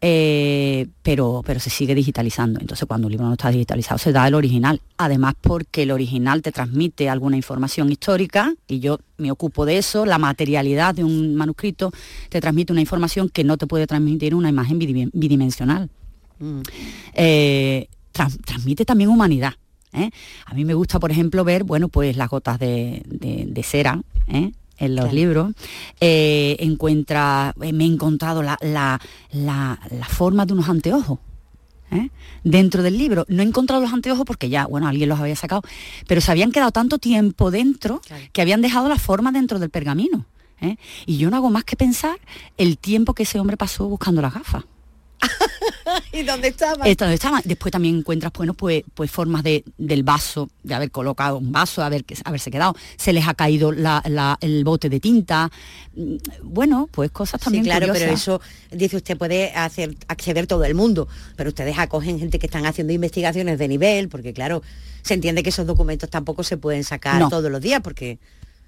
[0.00, 2.60] eh, pero, pero se sigue digitalizando.
[2.60, 4.80] Entonces cuando un libro no está digitalizado se da el original.
[4.96, 10.04] Además porque el original te transmite alguna información histórica y yo me ocupo de eso,
[10.04, 11.92] la materialidad de un manuscrito
[12.28, 15.88] te transmite una información que no te puede transmitir una imagen bidimensional.
[16.38, 16.60] Mm.
[17.14, 19.54] Eh, transmite también humanidad.
[19.92, 20.10] ¿eh?
[20.46, 24.00] A mí me gusta, por ejemplo, ver, bueno, pues las gotas de, de cera,
[24.78, 25.52] en los libros,
[26.00, 29.00] eh, encuentra, eh, me he encontrado la,
[30.08, 31.18] forma de unos anteojos.
[31.90, 32.10] ¿eh?
[32.42, 33.24] dentro del libro.
[33.28, 35.62] No he encontrado los anteojos porque ya, bueno, alguien los había sacado,
[36.08, 38.00] pero se habían quedado tanto tiempo dentro
[38.32, 40.26] que habían dejado la forma dentro del pergamino.
[41.06, 42.18] Y yo no hago más que pensar
[42.56, 44.64] el tiempo que ese hombre pasó buscando las gafas.
[46.12, 46.94] ¿Y dónde estaban?
[46.96, 47.42] dónde estaban.
[47.44, 51.80] Después también encuentras, bueno, pues, pues formas de, del vaso, de haber colocado un vaso,
[51.80, 52.74] de haber, haberse quedado.
[52.96, 55.50] Se les ha caído el bote de tinta.
[55.94, 60.64] Mm, bueno, pues cosas también sí, claro, pero eso, dice usted, puede hacer acceder todo
[60.64, 64.62] el mundo, pero ustedes acogen gente que están haciendo investigaciones de nivel, porque claro,
[65.02, 68.18] se entiende que esos documentos tampoco se pueden sacar todos los días, porque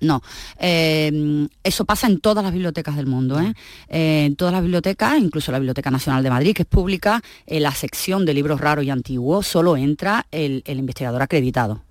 [0.00, 0.22] no,
[0.58, 3.40] eh, eso pasa en todas las bibliotecas del mundo.
[3.40, 3.54] ¿eh?
[3.88, 7.62] Eh, en todas las bibliotecas, incluso la Biblioteca Nacional de Madrid, que es pública, en
[7.62, 11.82] la sección de libros raros y antiguos solo entra el, investigador acreditado.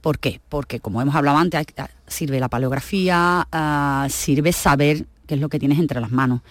[0.00, 0.40] ¿Por qué?
[0.48, 1.66] Porque, como hemos hablado antes,
[2.06, 6.42] sirve la paleografía, ah, sirve saber qué es lo que tienes entre las manos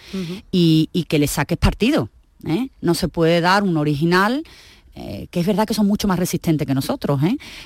[0.52, 2.10] y, que le saques partido.
[2.82, 4.44] No se puede dar un original
[4.94, 7.20] que es verdad que son mucho más resistentes que nosotros,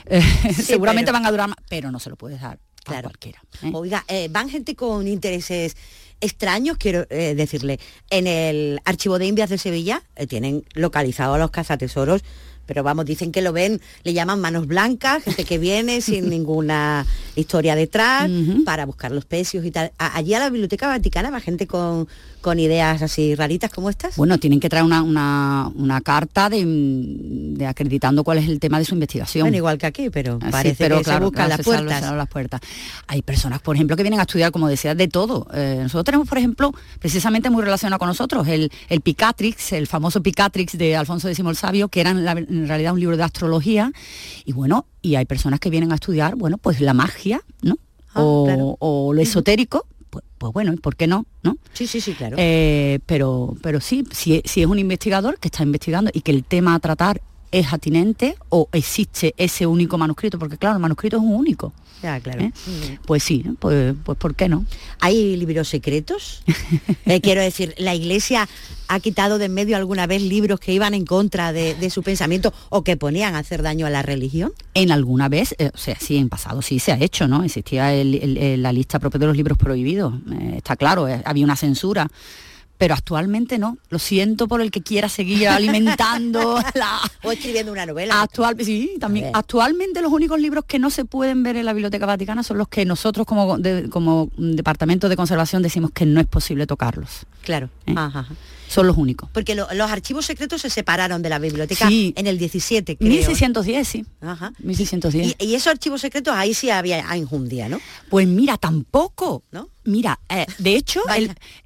[0.54, 3.08] seguramente van a durar más, pero no se lo puedes dar claro.
[3.08, 3.40] cualquiera.
[3.62, 3.70] ¿eh?
[3.72, 5.76] Oiga, eh, van gente con intereses
[6.20, 7.78] extraños, quiero eh, decirle.
[8.10, 12.22] En el archivo de Indias de Sevilla tienen localizado a los cazatesoros
[12.70, 17.04] pero vamos, dicen que lo ven, le llaman manos blancas, gente que viene sin ninguna
[17.34, 18.30] historia detrás,
[18.64, 19.90] para buscar los precios y tal.
[19.98, 22.06] allí a la Biblioteca Vaticana va gente con,
[22.40, 24.14] con ideas así raritas como estas.
[24.16, 28.94] Bueno, tienen que traer una, una, carta de, acreditando cuál es el tema de su
[28.94, 29.42] investigación.
[29.42, 32.02] Bueno, igual que aquí, pero ah, parece que se buscan las, puertas.
[32.12, 32.60] las puertas.
[33.08, 35.48] Hay personas, por ejemplo, que vienen a estudiar, como decía, de todo.
[35.52, 40.22] Eh, nosotros tenemos, por ejemplo, precisamente muy relacionado con nosotros, el, el Picatrix, el famoso
[40.22, 43.92] Picatrix de Alfonso X el Sabio, que eran la, en realidad un libro de astrología,
[44.44, 47.78] y bueno, y hay personas que vienen a estudiar, bueno, pues la magia, ¿no?
[48.14, 51.26] Ah, o, lo esotérico, pues, pues, bueno, ¿por qué no?
[51.42, 51.56] ¿no?
[51.72, 52.36] Sí, sí, sí, claro.
[52.38, 56.44] Eh, pero, pero sí, si, si es un investigador que está investigando y que el
[56.44, 61.22] tema a tratar es atinente o existe ese único manuscrito, porque claro, el manuscrito es
[61.22, 61.72] un único.
[62.02, 62.40] Ya, claro.
[62.42, 62.52] ¿Eh?
[63.04, 64.64] Pues sí, pues, pues ¿por qué no?
[65.00, 66.42] ¿Hay libros secretos?
[67.06, 68.48] Eh, quiero decir, ¿la Iglesia
[68.86, 72.52] ha quitado de en medio alguna vez libros que iban en contra de, su pensamiento
[72.68, 74.52] o que ponían a hacer daño a la religión?
[74.74, 77.42] En alguna vez, eh, o sea, sí, en pasado sí se ha hecho, ¿no?
[77.42, 80.14] Existía la lista propia de los libros prohibidos,
[80.54, 82.08] está claro, había una censura
[82.80, 83.76] pero actualmente no.
[83.90, 86.98] Lo siento por el que quiera seguir alimentando la...
[87.22, 88.22] O escribiendo una novela.
[88.22, 89.32] Actual, sí, también.
[89.34, 92.68] Actualmente los únicos libros que no se pueden ver en la Biblioteca Vaticana son los
[92.68, 93.58] que nosotros como,
[93.90, 97.26] como Departamento de Conservación decimos que no es posible tocarlos.
[97.42, 97.68] Claro.
[97.86, 97.92] ¿Eh?
[97.94, 98.26] Ajá
[98.70, 99.28] son los únicos.
[99.32, 103.10] Porque los archivos secretos se separaron de la biblioteca en el 17, creo.
[103.10, 104.06] 1610, sí.
[104.20, 104.52] Ajá.
[104.60, 105.34] 1610.
[105.40, 107.80] Y, esos archivos secretos ahí sí había injundia, ¿no?
[108.08, 109.42] Pues mira, tampoco.
[109.50, 109.68] ¿No?
[109.84, 111.02] Mira, eh, de hecho,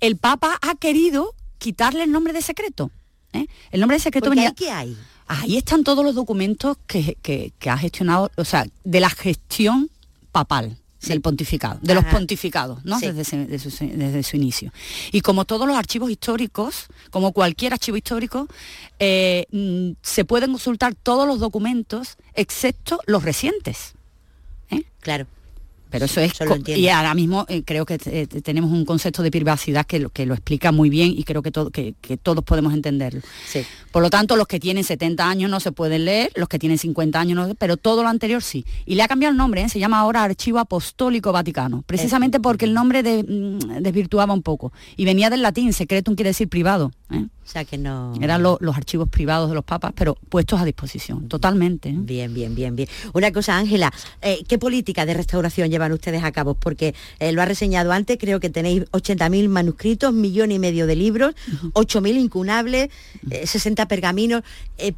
[0.01, 2.91] el, Papa ha querido quitarle el nombre de secreto.
[3.35, 3.47] ¿eh?
[3.71, 4.53] El nombre de secreto venía...
[4.53, 4.97] ¿Qué hay?
[5.27, 9.91] Ahí están todos los documentos que, que ha gestionado, o sea, de la gestión
[10.33, 12.99] papal del pontificado, de los pontificados, ¿no?
[12.99, 14.73] Desde, su, inicio.
[15.13, 18.49] Y como todos los archivos históricos, como cualquier archivo histórico,
[18.99, 23.95] eh, mm, se pueden consultar todos los documentos, excepto los recientes.
[24.71, 24.85] ¿eh?
[25.01, 25.27] Claro.
[25.95, 26.33] Pero eso es...
[26.67, 30.27] y ahora mismo eh, creo que eh, tenemos un concepto de privacidad que lo, que
[30.27, 31.53] lo explica muy bien y creo que,
[32.01, 33.21] que, todos podemos entenderlo.
[33.93, 36.79] Por lo tanto, los que tienen 70 años no se pueden leer, los que tienen
[36.79, 38.65] 50 años no, pero todo lo anterior sí.
[38.87, 39.69] Y le ha cambiado el nombre, ¿eh?
[39.69, 44.73] se llama ahora Archivo Apostólico Vaticano, precisamente porque el nombre mm, desvirtuaba un poco.
[44.97, 46.91] Y venía del latín, secretum quiere decir privado.
[47.45, 48.15] O sea que no...
[48.21, 51.91] Eran los archivos privados de los papas, pero puestos a disposición, totalmente.
[51.91, 51.95] ¿eh?
[51.97, 52.89] Bien, bien, bien, bien.
[53.13, 56.55] Una cosa, Ángela, eh, ¿qué política de restauración llevan ustedes a cabo?
[56.55, 60.97] Porque eh, lo ha reseñado antes, creo que tenéis 80.000 manuscritos, millón y medio de
[60.97, 61.35] libros,
[61.75, 62.89] 8.000 incunables,
[63.45, 64.43] 60 pergaminos.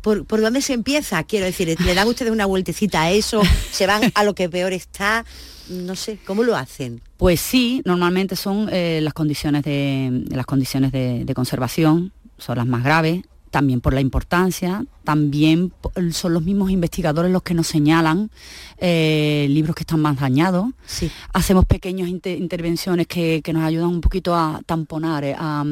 [0.00, 1.22] ¿por, ¿Por dónde se empieza?
[1.24, 3.42] Quiero decir, ¿le dan ustedes una vueltecita a eso?
[3.72, 5.24] ¿Se van a lo que peor está?
[5.68, 7.00] no sé, ¿cómo lo hacen?
[7.16, 13.22] Pues sí, normalmente son las condiciones de las condiciones de, conservación, son las más graves,
[13.51, 15.72] también por la importancia, también
[16.12, 18.31] son los mismos investigadores los que nos señalan
[18.77, 20.66] eh, libros que están más dañados.
[21.33, 25.64] Hacemos pequeñas intervenciones que, nos ayudan un poquito a tamponar, eh, a,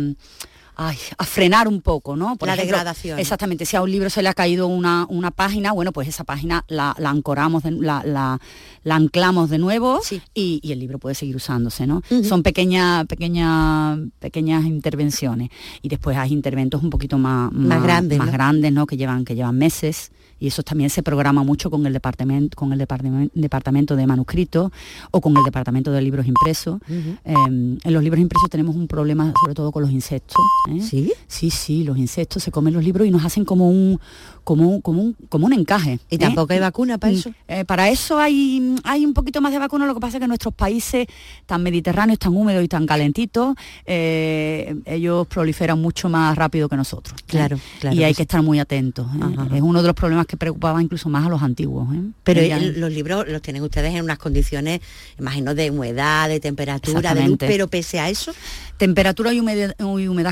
[0.76, 2.36] a frenar un poco, ¿no?
[2.36, 3.18] Por la degradación.
[3.18, 6.24] Exactamente, si a un libro se le ha caído una, una página, bueno, pues esa
[6.24, 10.00] página la, ancoramos, la, la, anclamos de nuevo
[10.34, 12.02] y, el libro puede seguir usándose, ¿no?
[12.24, 15.50] Son pequeñas, pequeñas, pequeñas intervenciones.
[15.82, 18.86] Y después hay interventos un poquito más, más, grandes, más grandes, ¿no?
[18.86, 20.10] Que llevan, que llevan meses
[20.44, 24.70] y eso también se programa mucho con el departamento, con el departamento de manuscritos
[25.10, 26.80] o con el departamento de libros impresos.
[26.86, 30.36] Em, en los libros impresos tenemos un problema sobre todo con los insectos.
[30.68, 30.80] ¿Eh?
[30.80, 31.12] ¿Sí?
[31.26, 34.00] Sí, sí, los insectos se comen los libros y nos hacen como un,
[34.44, 35.98] como un, como un, como un encaje.
[36.10, 36.62] ¿Y tampoco hay ¿eh?
[36.62, 37.32] vacuna para mm, eso?
[37.48, 40.28] Eh, para eso hay, hay un poquito más de vacuna, lo que pasa es que
[40.28, 41.06] nuestros países
[41.46, 47.18] tan mediterráneos, tan húmedos y tan calentitos, eh, ellos proliferan mucho más rápido que nosotros.
[47.26, 47.96] Claro, claro.
[47.96, 49.06] Y hay que estar muy atentos.
[49.52, 51.88] Es uno de los problemas que preocupaba incluso más a los antiguos.
[52.22, 52.40] Pero
[52.76, 54.80] los libros los tienen ustedes en unas condiciones,
[55.18, 58.32] imagino, de humedad, de temperatura, de luz, pero pese a eso...
[58.76, 60.30] Temperatura y humedad, y humedad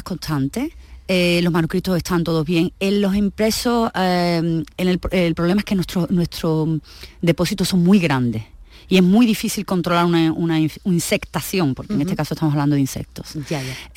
[1.08, 2.72] Eh, los manuscritos están todos bien.
[2.80, 6.80] En los impresos, eh, el, problema es que nuestros nuestro
[7.20, 8.44] depósitos son muy grandes
[8.88, 13.34] y es muy difícil controlar una, insectación, porque en este caso estamos hablando de insectos.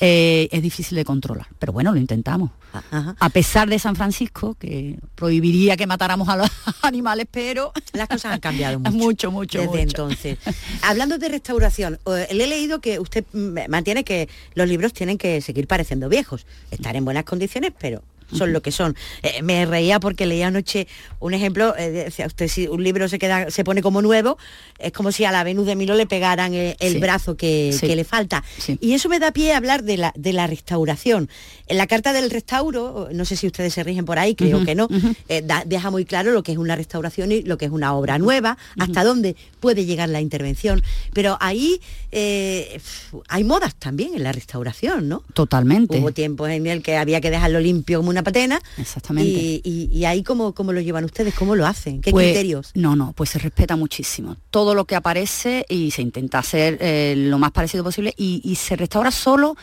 [0.00, 2.50] Eh, es difícil de controlar, pero bueno, lo intentamos.
[2.92, 6.50] Ah, a pesar de San Francisco, que prohibiría que matáramos a los
[6.82, 7.72] animales, pero...
[7.92, 8.96] Las cosas han cambiado mucho.
[8.96, 9.60] mucho, mucho.
[9.60, 10.38] Desde entonces.
[10.82, 13.24] Hablando de restauración, le he leído que usted
[13.68, 18.52] mantiene que los libros tienen que seguir pareciendo viejos, estar en buenas condiciones, pero son
[18.52, 18.96] lo que son.
[19.22, 20.86] Eh, me reía porque leía anoche
[21.20, 24.38] un ejemplo, eh, decía usted, si un libro se queda, se pone como nuevo,
[24.78, 28.44] es como si a la Venus de Milo le pegaran el, brazo que, le falta.
[28.80, 31.28] Y eso me da pie a hablar de la, de la restauración.
[31.66, 34.74] En la carta del restauro, no sé si ustedes se rigen por ahí, creo que
[34.74, 34.88] no,
[35.28, 38.18] eh, deja muy claro lo que es una restauración y lo que es una obra
[38.18, 40.82] nueva, hasta dónde puede llegar la intervención.
[41.12, 41.80] Pero ahí
[42.12, 45.22] hay modas también en la restauración, ¿no?
[45.32, 45.98] Totalmente.
[45.98, 48.60] Hubo tiempos en el que había que dejarlo limpio como una patena.
[48.78, 49.60] Exactamente.
[49.62, 52.70] Y, ahí cómo, cómo, lo llevan ustedes, cómo lo hacen, qué pues, criterios.
[52.74, 54.36] No, no, pues se respeta muchísimo.
[54.50, 58.74] Todo lo que aparece y se intenta hacer eh, lo más parecido posible y, se
[58.74, 59.56] restaura solo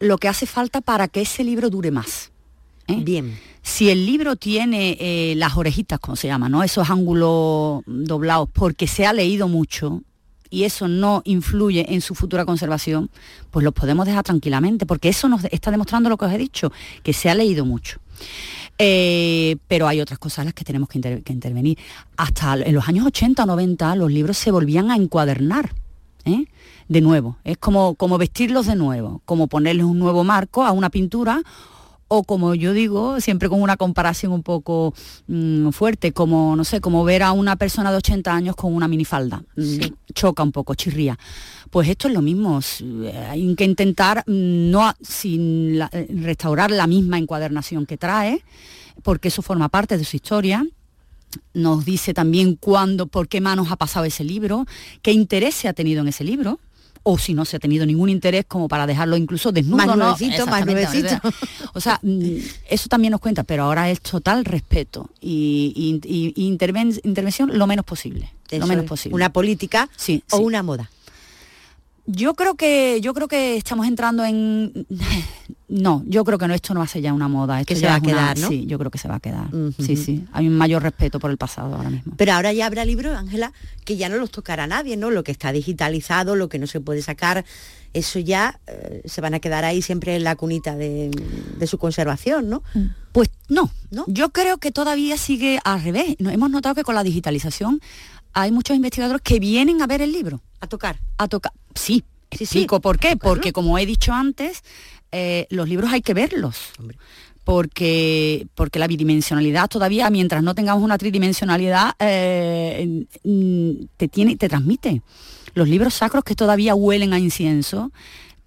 [0.00, 2.30] lo que hace falta para que ese libro dure más.
[2.86, 3.00] ¿eh?
[3.02, 3.38] Bien.
[3.62, 6.62] Si el libro tiene eh, las orejitas, como se llama, ¿no?
[6.62, 10.02] Esos ángulos doblados, porque se ha leído mucho,
[10.50, 13.10] y eso no influye en su futura conservación,
[13.50, 16.72] pues los podemos dejar tranquilamente, porque eso nos está demostrando lo que os he dicho,
[17.02, 18.00] que se ha leído mucho.
[18.78, 21.78] Eh, pero hay otras cosas en las que tenemos que, intervenir.
[22.16, 25.74] Hasta en los años 80 o 90 los libros se volvían a encuadernar.
[26.24, 26.44] ¿eh?
[26.88, 30.90] De nuevo, es como, como vestirlos de nuevo, como ponerles un nuevo marco a una
[30.90, 31.42] pintura
[32.08, 34.94] o como yo digo, siempre con una comparación un poco
[35.26, 38.88] mm, fuerte, como, no sé, como ver a una persona de 80 años con una
[38.88, 39.42] minifalda.
[39.56, 39.78] Mm,
[40.14, 41.18] choca un poco, chirría.
[41.70, 42.60] Pues esto es lo mismo,
[43.30, 48.42] hay que intentar mm, no sin eh, restaurar la misma encuadernación que trae,
[49.02, 50.66] porque eso forma parte de su historia,
[51.52, 54.66] nos dice también cuándo, por qué manos ha pasado ese libro,
[55.02, 56.58] qué interés se ha tenido en ese libro
[57.10, 59.78] o si no se ha tenido ningún interés como para dejarlo incluso desnudo.
[59.78, 61.18] Más nuevecito, más nuevecito.
[61.72, 62.36] O sea, mm,
[62.68, 66.00] eso también nos cuenta, pero ahora es total respeto y,
[66.36, 68.30] intervención lo menos posible.
[68.50, 69.14] lo menos posible.
[69.14, 70.90] Una política sí, o una moda.
[72.10, 74.86] Yo creo que yo creo que estamos entrando en
[75.68, 77.80] no, yo creo que no esto no va a ser ya una moda, esto que
[77.80, 78.48] se va a quedar, ¿no?
[78.48, 79.48] Sí, yo creo que se va a quedar.
[79.78, 82.14] Sí, sí, hay un mayor respeto por el pasado ahora mismo.
[82.16, 83.52] Pero ahora ya habrá libros, Ángela,
[83.84, 85.10] que ya no los tocará nadie, ¿no?
[85.10, 87.44] Lo que está digitalizado, lo que no se puede sacar,
[87.92, 91.10] eso ya eh, se van a quedar ahí siempre en la cunita de,
[91.66, 92.62] su conservación, ¿no?
[92.72, 92.86] Mm.
[93.12, 96.16] Pues no, no, yo creo que todavía sigue al revés.
[96.18, 97.80] hemos notado que con la digitalización
[98.32, 100.40] hay muchos investigadores que vienen a ver el libro.
[100.60, 100.98] A tocar.
[101.16, 101.52] A tocar.
[101.74, 103.16] Sí, explico por qué.
[103.16, 104.62] Porque como he dicho antes,
[105.12, 106.72] eh, los libros hay que verlos.
[107.44, 113.06] Porque, porque la bidimensionalidad todavía, mientras no tengamos una tridimensionalidad, eh,
[113.96, 115.02] te, tiene, te transmite.
[115.54, 117.90] Los libros sacros que todavía huelen a incienso,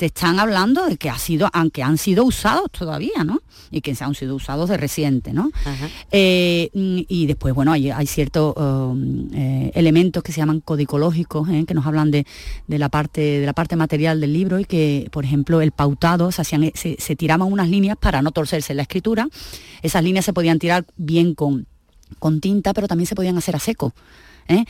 [0.01, 3.43] te están hablando de que ha sido, aunque han sido usados todavía, ¿no?
[3.69, 5.51] Y que se han sido usados de reciente, ¿no?
[6.11, 11.65] Eh, y después, bueno, hay, ciertos um, eh, elementos que se llaman codicológicos, ¿eh?
[11.67, 12.25] que nos hablan de,
[12.67, 16.41] la parte, de la parte material del libro y que, por ejemplo, el pautado, se,
[16.41, 19.29] hacían, se, se tiraban unas líneas para no torcerse en la escritura.
[19.83, 21.67] Esas líneas se podían tirar bien con,
[22.17, 23.93] con tinta, pero también se podían hacer a seco.
[24.47, 24.65] ¿eh?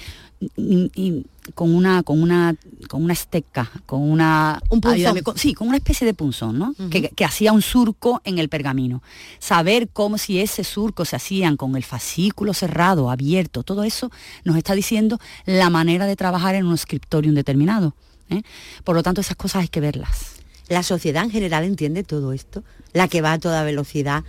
[0.58, 1.26] Y,
[1.56, 2.56] con una con una
[2.88, 5.22] con una esteca con una un punzón.
[5.36, 6.76] sí con una especie de punzón ¿no?
[6.90, 9.02] que, hacía un surco en el pergamino.
[9.40, 14.12] Saber cómo si ese surco se hacían con el fascículo cerrado abierto todo eso
[14.44, 17.96] nos está diciendo la manera de trabajar en un scriptorium determinado
[18.30, 18.44] ¿eh?
[18.84, 20.36] por lo tanto esas cosas hay que verlas.
[20.68, 24.24] La sociedad en general entiende todo esto la que va a toda velocidad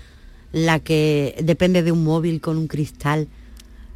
[0.53, 3.29] la que depende de un móvil con un cristal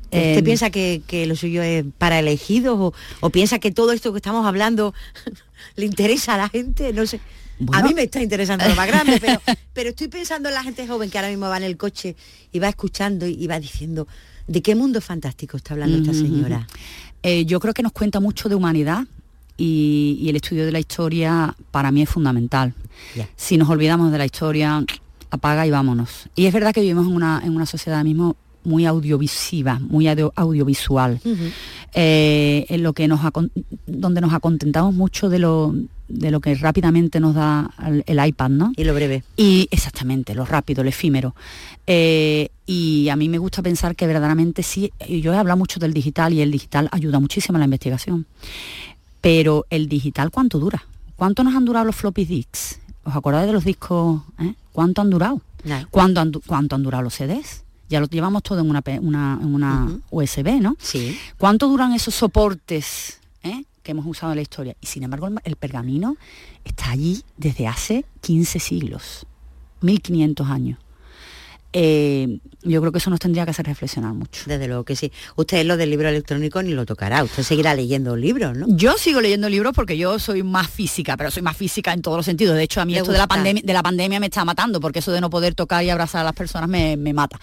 [0.06, 4.18] ¿Usted em, piensa que, lo suyo es para elegidos o, piensa que todo esto que
[4.18, 4.94] estamos hablando
[5.76, 6.92] le interesa a la gente?
[6.92, 7.20] No sé.
[7.72, 9.20] A mí me está interesando lo más grande,
[9.72, 12.14] pero, estoy pensando en la gente joven que ahora mismo va en el coche
[12.52, 14.06] y va escuchando y va diciendo,
[14.46, 16.66] ¿de qué mundo fantástico está hablando esta señora?
[17.22, 19.06] Eh, yo creo que nos cuenta mucho de humanidad
[19.56, 22.74] y, el estudio de la historia para mí es fundamental.
[23.36, 24.84] Si nos olvidamos de la historia,
[25.30, 26.28] apaga y vámonos.
[26.36, 28.36] Y es verdad que vivimos en una, en una sociedad mismo
[28.66, 31.20] muy audiovisiva, muy audiovisual,
[31.94, 33.20] eh, en lo que nos
[33.86, 35.72] donde nos acontentamos mucho de lo,
[36.08, 37.70] de lo que rápidamente nos da
[38.06, 38.72] el, iPad, ¿no?
[38.76, 39.22] Y lo breve.
[39.36, 41.34] Y exactamente, lo rápido, lo efímero.
[41.86, 45.94] Eh, y a mí me gusta pensar que verdaderamente sí, yo he hablado mucho del
[45.94, 48.26] digital y el digital ayuda muchísimo a la investigación.
[49.20, 50.84] Pero el digital, ¿cuánto dura?
[51.14, 52.80] ¿Cuánto nos han durado los floppy disks?
[53.04, 54.22] ¿Os acordáis de los discos?
[54.40, 54.54] Eh?
[54.72, 55.40] ¿Cuánto han durado?
[55.90, 57.65] ¿Cuánto, han, ¿Cuánto han durado los CDs?
[57.88, 60.76] Ya lo llevamos todo en una, una, USB, ¿no?
[60.78, 61.18] Sí.
[61.38, 64.76] ¿Cuánto duran esos soportes eh, que hemos usado en la historia?
[64.80, 66.16] Y sin embargo el, pergamino
[66.64, 69.26] está allí desde hace 15 siglos,
[69.80, 70.78] 1500 años.
[71.72, 74.42] Eh, yo creo que eso nos tendría que hacer reflexionar mucho.
[74.46, 75.12] Desde luego que sí.
[75.36, 78.66] Usted lo del libro electrónico ni lo tocará, usted seguirá leyendo libros, ¿no?
[78.68, 82.16] Yo sigo leyendo libros porque yo soy más física, pero soy más física en todos
[82.16, 82.56] los sentidos.
[82.56, 85.00] De hecho, a mí esto de la, pandemia, de la pandemia me está matando, porque
[85.00, 87.38] eso de no poder tocar y abrazar a las personas me, me mata.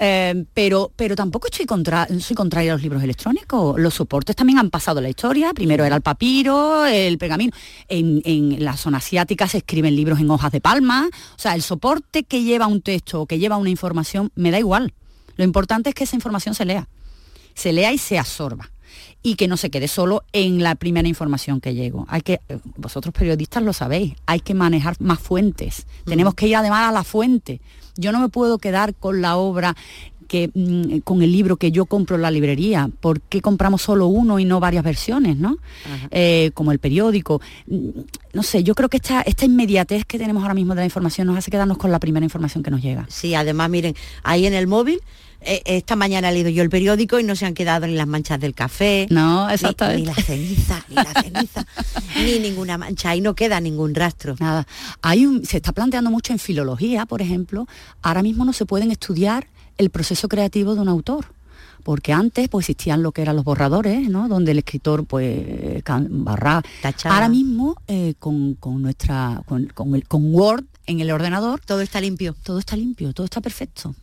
[0.00, 3.78] Eh, pero, pero tampoco estoy contra, soy contraria a los libros electrónicos.
[3.78, 5.52] Los soportes también han pasado la historia.
[5.52, 7.52] Primero era el papiro, el pergamino.
[7.88, 11.08] En, la zona asiática se escriben libros en hojas de palma.
[11.36, 14.58] O sea, el soporte que lleva un texto o que lleva una información me da
[14.58, 14.94] igual.
[15.36, 16.88] Lo importante es que esa información se lea.
[17.54, 18.70] Se lea y se absorba
[19.22, 22.06] y que no se quede solo en la primera información que llego.
[22.08, 22.40] Hay que,
[22.76, 25.86] vosotros periodistas lo sabéis, hay que manejar más fuentes.
[26.04, 27.60] Tenemos que ir además a la fuente.
[27.98, 29.76] Yo no me puedo quedar con la obra
[30.28, 34.06] que, mm, con el libro que yo compro en la librería, ¿por qué compramos solo
[34.06, 35.56] uno y no varias versiones, ¿no?
[36.10, 37.40] Eh, como el periódico.
[37.66, 37.88] Mm,
[38.34, 41.26] no sé, yo creo que esta, esta inmediatez que tenemos ahora mismo de la información
[41.26, 43.06] nos hace quedarnos con la primera información que nos llega.
[43.08, 45.02] Sí, además, miren, ahí en el móvil eh,
[45.40, 48.40] esta mañana he leído yo el periódico y no se han quedado ni las manchas
[48.40, 49.06] del café.
[49.10, 50.00] No, exactamente.
[50.00, 51.66] Ni, la ceniza, ni la ceniza,
[52.16, 53.10] ni ninguna mancha.
[53.10, 54.34] Ahí no queda ningún rastro.
[54.40, 54.66] Nada.
[55.02, 57.66] Hay un, se está planteando mucho en filología, por ejemplo.
[58.02, 59.46] Ahora mismo no se pueden estudiar
[59.78, 61.26] el proceso creativo de un autor
[61.84, 64.28] porque antes pues existían lo que eran los borradores, ¿no?
[64.28, 66.62] Donde el escritor pues barra.
[67.04, 72.34] Ahora mismo eh, con, nuestra con, el, con Word en el ordenador todo está limpio.
[72.42, 73.94] Todo está limpio, todo está perfecto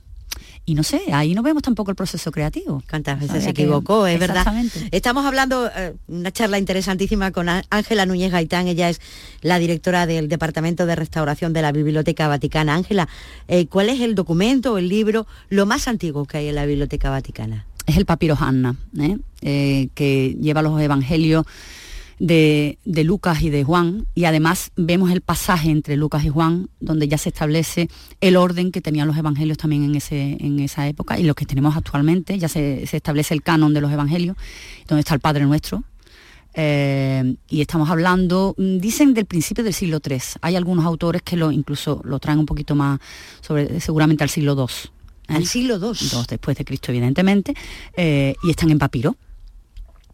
[0.66, 2.84] y no sé, ahí no vemos tampoco el proceso creativo.
[2.90, 4.08] ¿Cuántas veces se equivocó?
[4.08, 4.46] Es verdad.
[4.92, 9.02] Estamos hablando, eh, una charla interesantísima con Ángela Núñez Gaitán, ella es
[9.42, 12.76] la directora del Departamento de Restauración de la Biblioteca Vaticana.
[12.76, 13.08] Ángela,
[13.48, 16.66] eh, ¿cuál es el documento o el libro lo más antiguo que hay en la
[16.66, 17.66] Biblioteca Vaticana?
[17.86, 19.90] Es el papiro Hanna, ¿eh?
[19.94, 21.46] que lleva los evangelios
[22.20, 27.08] de, Lucas y de Juan, y además vemos el pasaje entre Lucas y Juan, donde
[27.08, 27.90] ya se establece
[28.22, 31.46] el orden que tenían los evangelios también en, ese, en esa época, y lo que
[31.46, 34.38] tenemos actualmente, ya se, establece el canon de los evangelios,
[34.88, 35.84] donde está el Padre Nuestro,
[36.58, 40.20] eh, y estamos hablando, mm, dicen del principio del siglo III.
[40.42, 43.02] Hay algunos autores que lo incluso lo traen un poquito más
[43.42, 44.90] sobre, seguramente al siglo II.
[45.28, 45.36] ¿eh?
[45.36, 46.08] Al siglo II.
[46.12, 47.54] Dos después de Cristo, evidentemente,
[47.98, 49.18] eh, y están en papiro.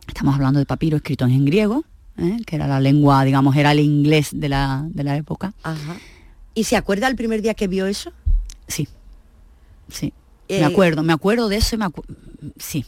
[0.07, 1.85] Estamos hablando de papiro escrito en griego,
[2.17, 2.37] ¿eh?
[2.45, 5.53] que era la lengua, digamos, era el inglés de la, de la época.
[6.53, 8.11] ¿Y se acuerda el primer día que vio eso?
[8.67, 8.87] Sí,
[9.89, 10.13] sí.
[10.49, 12.13] me eh, acuerdo, me acuerdo de eso y me acuerdo...
[12.57, 12.85] Sí,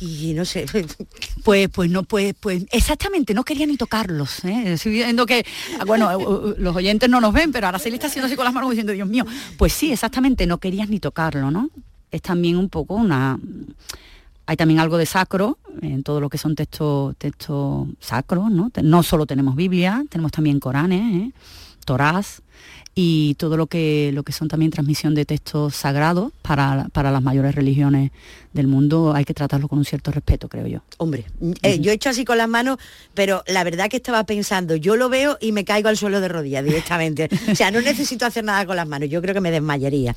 [0.00, 0.66] y, no sé
[1.44, 4.72] pues pues no pues pues exactamente no quería ni tocarlos ¿eh?
[4.72, 5.44] estoy viendo que
[5.78, 8.44] ah, bueno los oyentes no nos ven pero ahora se le está haciendo así con
[8.44, 11.70] las manos diciendo Dios mío pues sí exactamente no querías ni tocarlo no
[12.10, 13.38] es también un poco una
[14.48, 18.72] Hay también algo de sacro en todo lo que son textos textos sacros, ¿no?
[18.82, 21.32] No solo tenemos Biblia, tenemos también Coranes, ¿eh?
[21.84, 22.42] Torás,
[22.94, 27.54] y todo lo que, lo que son también transmisión de textos sagrados para, las mayores
[27.54, 28.10] religiones
[28.54, 30.80] del mundo hay que tratarlo con un cierto respeto, creo yo.
[30.96, 31.26] Hombre,
[31.62, 32.78] eh, yo he hecho así con las manos,
[33.12, 36.28] pero la verdad que estaba pensando, yo lo veo y me caigo al suelo de
[36.28, 37.28] rodillas directamente.
[37.52, 40.16] o sea, no necesito hacer nada con las manos, yo creo que me desmayaría.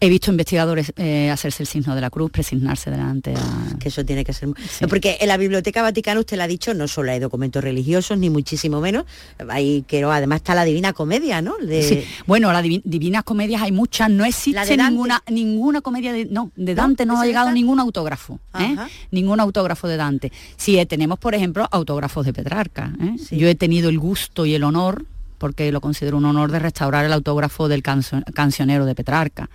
[0.00, 3.78] He visto investigadores eh, hacerse el signo de la cruz, presignarse delante a...
[3.78, 4.48] Que eso tiene que ser...
[4.88, 8.30] Porque en la Biblioteca Vaticana, usted lo ha dicho, no solo hay documentos religiosos, ni
[8.30, 9.04] muchísimo menos.
[9.48, 11.56] Hay que además está la Divina Comedia, ¿no?
[11.68, 12.04] Sí.
[12.26, 16.26] Bueno, las Divinas Comedias hay muchas, no existe ninguna, ninguna comedia de...
[16.26, 18.38] No, de Dante no, ha llegado ningún autógrafo.
[18.58, 18.76] ¿eh?
[19.10, 20.32] Ningún autógrafo de Dante.
[20.56, 22.92] Sí, eh, tenemos, por ejemplo, autógrafos de Petrarca.
[23.30, 25.04] Yo he tenido el gusto y el honor
[25.38, 29.48] porque lo considero un honor de restaurar el autógrafo del cancionero de Petrarca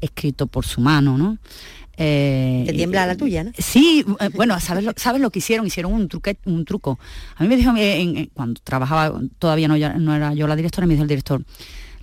[0.00, 1.38] escrito por su mano, ¿no?
[1.98, 3.52] Eh, Te tiembla la tuya, ¿no?
[3.56, 5.66] Sí, eh, bueno, ¿sabes lo, ¿sabes lo que hicieron?
[5.66, 6.98] Hicieron un, truque, un truco.
[7.36, 7.72] A mí me dijo,
[8.34, 11.42] cuando trabajaba, todavía no, no, era yo la directora, me dijo el director,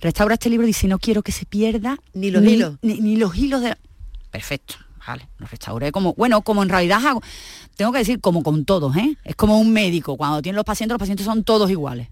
[0.00, 2.76] restaura este libro y dice, no quiero que se pierda ni los hilos.
[2.82, 3.76] Ni, los hilos de...
[4.32, 4.74] Perfecto,
[5.06, 7.22] vale, lo restauré como, bueno, como en realidad hago,
[7.76, 9.16] tengo que decir, como con todos, ¿eh?
[9.22, 12.08] Es como un médico, cuando tiene los pacientes, los pacientes son todos iguales.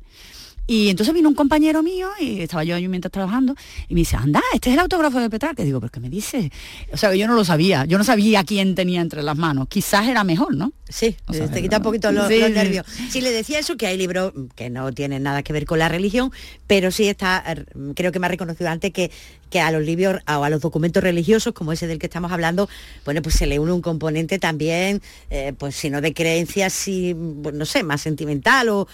[0.67, 3.55] Y entonces vino un compañero mío y estaba yo ahí mientras trabajando
[3.89, 5.63] y me dice, anda, este es el autógrafo de Petrarca.
[5.63, 6.53] Y digo, ¿pero qué me dice?
[6.93, 9.67] O sea, yo no lo sabía, yo no sabía quién tenía entre las manos.
[9.69, 10.73] Quizás era mejor, ¿no?
[10.89, 11.17] Sí,
[11.53, 12.87] te quita un poquito los, nervios.
[13.11, 13.21] Sí.
[13.21, 16.31] le decía eso, que hay libros que no tienen nada que ver con la religión,
[16.67, 19.11] pero sí está, er, creo que me ha reconocido antes que,
[19.51, 22.69] que a los libros o a los documentos religiosos, como ese del que estamos hablando,
[23.05, 25.01] bueno, pues se le une un componente también,
[25.31, 28.87] eh, pues si no de creencias, sí, pues, no sé, más sentimental o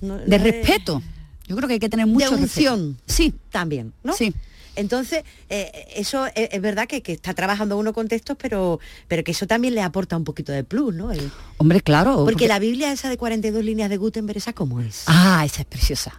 [0.00, 1.02] de respeto.
[1.46, 2.98] Yo creo que hay que tener mucha unción.
[3.06, 3.34] Sí.
[3.50, 4.12] También, ¿no?
[4.12, 4.34] Sí.
[4.76, 9.48] Entonces, eh, eso es, verdad que, está trabajando uno con textos, pero, pero que eso
[9.48, 11.10] también le aporta un poquito de plus, ¿no?
[11.56, 12.24] Hombre, claro.
[12.24, 15.02] Porque, la Biblia esa de 42 líneas de Gutenberg, ¿esa cómo es?
[15.06, 16.14] Ah, esa es preciosa.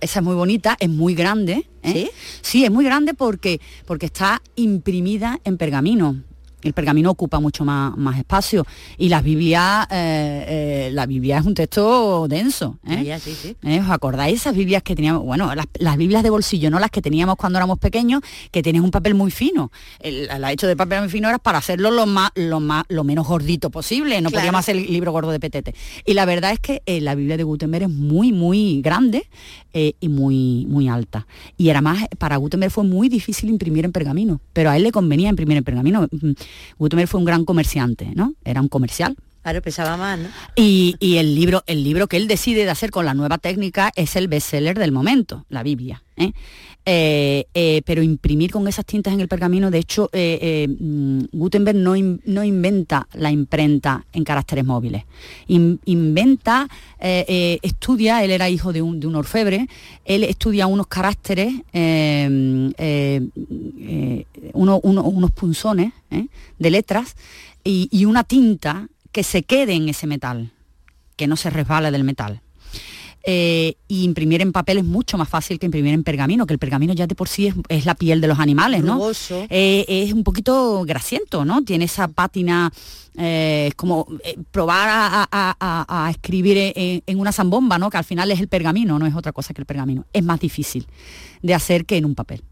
[0.00, 1.68] Esa es muy bonita, es muy grande.
[1.82, 1.92] ¿eh?
[1.92, 2.10] ¿Sí?
[2.40, 6.22] Sí, es muy grande porque, porque está imprimida en pergamino
[6.62, 11.46] el pergamino ocupa mucho más, más espacio y las Biblias, eh, eh, la Biblia es
[11.46, 12.78] un texto denso.
[12.86, 13.18] ¿eh?
[13.80, 15.24] ¿Os acordáis esas Biblias que teníamos?
[15.24, 18.90] Bueno, las, Biblias de bolsillo, no las que teníamos cuando éramos pequeños, que tienen un
[18.90, 19.70] papel muy fino.
[20.00, 23.26] El, hecho de papel muy fino era para hacerlo lo más, lo más, lo menos
[23.26, 24.20] gordito posible.
[24.20, 25.74] No podíamos hacer el libro gordo de petete.
[26.04, 29.28] Y la verdad es que la Biblia de Gutenberg es muy, muy grande
[29.72, 31.26] y muy, muy alta.
[31.56, 34.92] Y era más, para Gutenberg fue muy difícil imprimir en pergamino, pero a él le
[34.92, 36.08] convenía imprimir en pergamino
[36.78, 38.34] Gutenberg fue un gran comerciante, ¿no?
[38.44, 39.16] Era un comercial.
[39.42, 40.28] Claro, pesaba más, ¿no?
[40.56, 44.16] Y, el libro, el libro que él decide de hacer con la nueva técnica es
[44.16, 46.02] el bestseller del momento, la Biblia.
[46.16, 46.32] ¿eh?
[46.90, 51.94] Eh, eh, pero imprimir con esas tintas en el pergamino, de hecho, mm, Gutenberg no,
[52.24, 55.04] no, inventa la imprenta en caracteres móviles.
[55.48, 56.66] inventa,
[56.98, 59.68] estudia, él era hijo de un, de un, orfebre,
[60.06, 61.52] él estudia unos caracteres,
[64.54, 65.92] unos punzones
[66.58, 67.16] de letras
[67.64, 70.52] y una tinta que se quede en ese metal,
[71.16, 72.40] que no se resbale del metal.
[73.30, 76.58] Eh, y imprimir en papel es mucho más fácil que imprimir en pergamino, que el
[76.58, 79.10] pergamino ya de por sí es, la piel de los animales, ¿no?
[79.50, 81.62] Eh, es un poquito grasiento, ¿no?
[81.62, 82.72] Tiene esa pátina,
[83.18, 84.06] eh, es como
[84.50, 87.90] probar a, escribir en, en, una zambomba, ¿no?
[87.90, 90.06] Que al final es el pergamino, no es otra cosa que el pergamino.
[90.14, 90.86] Es más difícil
[91.42, 92.42] de hacer que en un papel.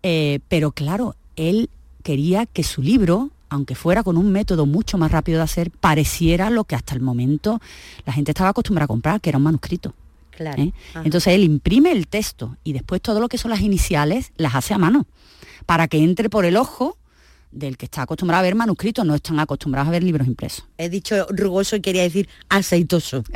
[0.00, 1.70] pero claro, él
[2.04, 6.50] quería que su libro aunque fuera con un método mucho más rápido de hacer, pareciera
[6.50, 7.60] lo que hasta el momento
[8.04, 9.94] la gente estaba acostumbrada a comprar, que era un manuscrito.
[10.36, 10.62] Claro.
[10.62, 10.72] ¿eh?
[11.04, 14.74] Entonces él imprime el texto y después todo lo que son las iniciales las hace
[14.74, 15.06] a mano,
[15.66, 16.98] para que entre por el ojo
[17.50, 20.64] del que está acostumbrado a ver manuscritos, no están acostumbrados a ver libros impresos.
[20.76, 23.24] He dicho rugoso y quería decir aceitoso.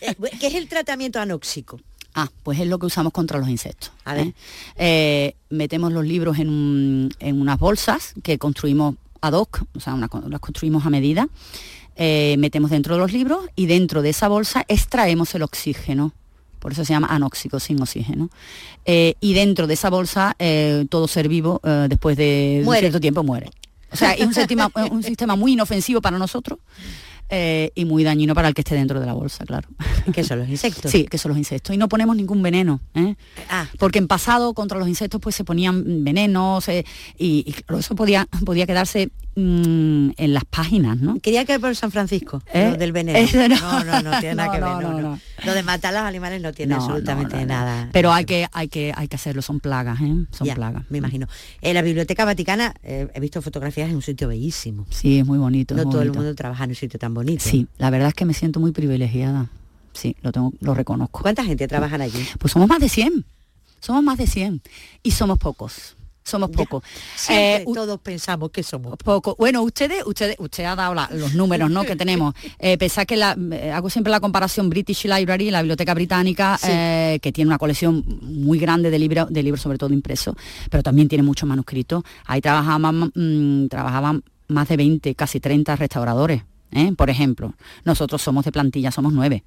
[0.00, 1.80] Eh, ¿Qué es el tratamiento anóxico?
[2.14, 3.92] Ah, pues es lo que usamos contra los insectos.
[4.04, 4.34] A ver.
[4.76, 5.36] ¿eh?
[5.50, 10.84] metemos los libros en, en, unas bolsas que construimos ad hoc, o sea, las construimos
[10.84, 11.28] a medida,
[11.96, 16.12] eh, metemos dentro de los libros y dentro de esa bolsa extraemos el oxígeno.
[16.64, 18.30] Por eso se llama anóxico, sin oxígeno.
[18.86, 21.60] Eh, y dentro de esa bolsa, eh, todo ser vivo,
[21.90, 23.50] después de un cierto tiempo, muere.
[23.92, 26.58] O sea, es un sistema, un sistema muy inofensivo para nosotros.
[27.28, 29.68] eh, y muy dañino para el que esté dentro de la bolsa, claro.
[30.14, 30.90] ¿Qué son los insectos?
[30.90, 31.74] Sí, que son los insectos.
[31.74, 32.80] Y no ponemos ningún veneno.
[32.94, 33.14] ¿eh?
[33.50, 33.66] Ah.
[33.78, 36.84] Porque en pasado contra los insectos pues se ponían venenos y,
[37.18, 41.18] y, eso podía, podía quedarse Mm, en las páginas, ¿no?
[41.18, 42.70] Quería que por San Francisco, ¿Eh?
[42.70, 43.18] lo del veneno.
[43.48, 45.18] No, no, no, tiene nada que ver.
[45.44, 47.88] Lo de matar a los animales no tiene absolutamente nada.
[47.92, 50.14] Pero hay que, hay que, hay que hacerlo, son plagas, ¿eh?
[50.30, 50.84] Son plagas.
[50.88, 51.26] Me imagino.
[51.62, 54.86] En la Biblioteca Vaticana eh, he visto fotografías en un sitio bellísimo.
[54.90, 55.74] Sí, es muy bonito.
[55.74, 57.42] No todo el mundo trabaja en un sitio tan bonito.
[57.44, 59.48] Sí, la verdad es que me siento muy privilegiada.
[59.94, 61.22] Sí, lo tengo, lo reconozco.
[61.22, 62.24] ¿Cuánta gente trabaja allí?
[62.38, 63.24] Pues somos más de 100.
[63.80, 64.62] Somos más de 100
[65.02, 66.82] y somos pocos somos pocos.
[67.28, 69.36] Eh, todos pensamos que somos pocos.
[69.36, 71.84] Bueno, ustedes, ustedes, usted ha dado los números ¿no?
[71.84, 72.34] que tenemos.
[72.58, 77.18] Eh, pensad que la, eh, hago siempre la comparación British Library, la biblioteca británica, eh,
[77.20, 80.34] que tiene una colección muy grande de libros, de libros sobre todo impresos,
[80.70, 82.04] pero también tiene muchos manuscritos.
[82.24, 86.42] Ahí trabajaban, mm, trabajaban más de 20, casi 30 restauradores.
[86.96, 87.54] Por ejemplo,
[87.84, 89.44] nosotros somos de plantilla, somos nueve.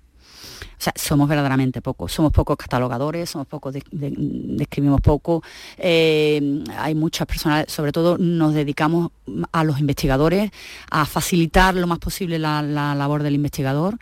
[0.80, 5.42] O sea, somos verdaderamente pocos, somos pocos catalogadores, somos pocos, describimos poco,
[5.78, 9.12] eh, hay muchas personas, sobre todo nos dedicamos
[9.52, 10.52] a los investigadores,
[10.92, 13.98] a facilitar lo más posible la, labor del investigador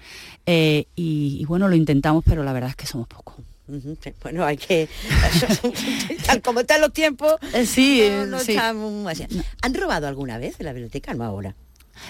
[0.46, 3.36] eh, y, bueno, lo intentamos, pero la verdad es que somos pocos.
[4.22, 4.88] Bueno, hay que...
[6.26, 7.36] tal como están los tiempos...
[7.54, 11.14] Eh, sí, ¿Han robado alguna vez en la biblioteca?
[11.14, 11.56] No ahora.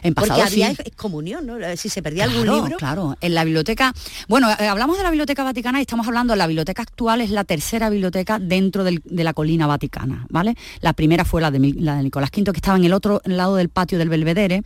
[0.02, 1.56] En pasado, Porque había comunión, ¿no?
[1.76, 2.78] Si se perdía algún libro.
[2.78, 3.94] Claro, en la biblioteca.
[4.28, 7.30] Bueno, eh, hablamos de la Biblioteca Vaticana y estamos hablando, de la biblioteca actual es
[7.30, 10.56] la tercera biblioteca dentro de la colina vaticana, ¿vale?
[10.82, 13.56] La primera fue la de, la de Nicolás V, que estaba en el otro lado
[13.56, 14.64] del patio del Belvedere.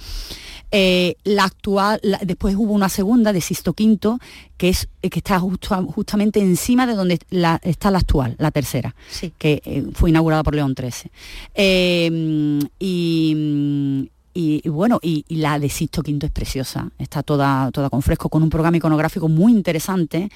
[0.71, 4.17] Eh, la actual, después hubo una segunda de Sisto V,
[4.57, 7.19] que, es, eh, que está justamente encima de donde
[7.63, 8.95] está la actual, la tercera,
[9.37, 11.11] que fue inaugurada por León XIII.
[12.79, 18.29] y, y, bueno, y, la de Sisto Quinto es preciosa, está toda, toda con fresco,
[18.29, 20.29] con un programa iconográfico muy interesante,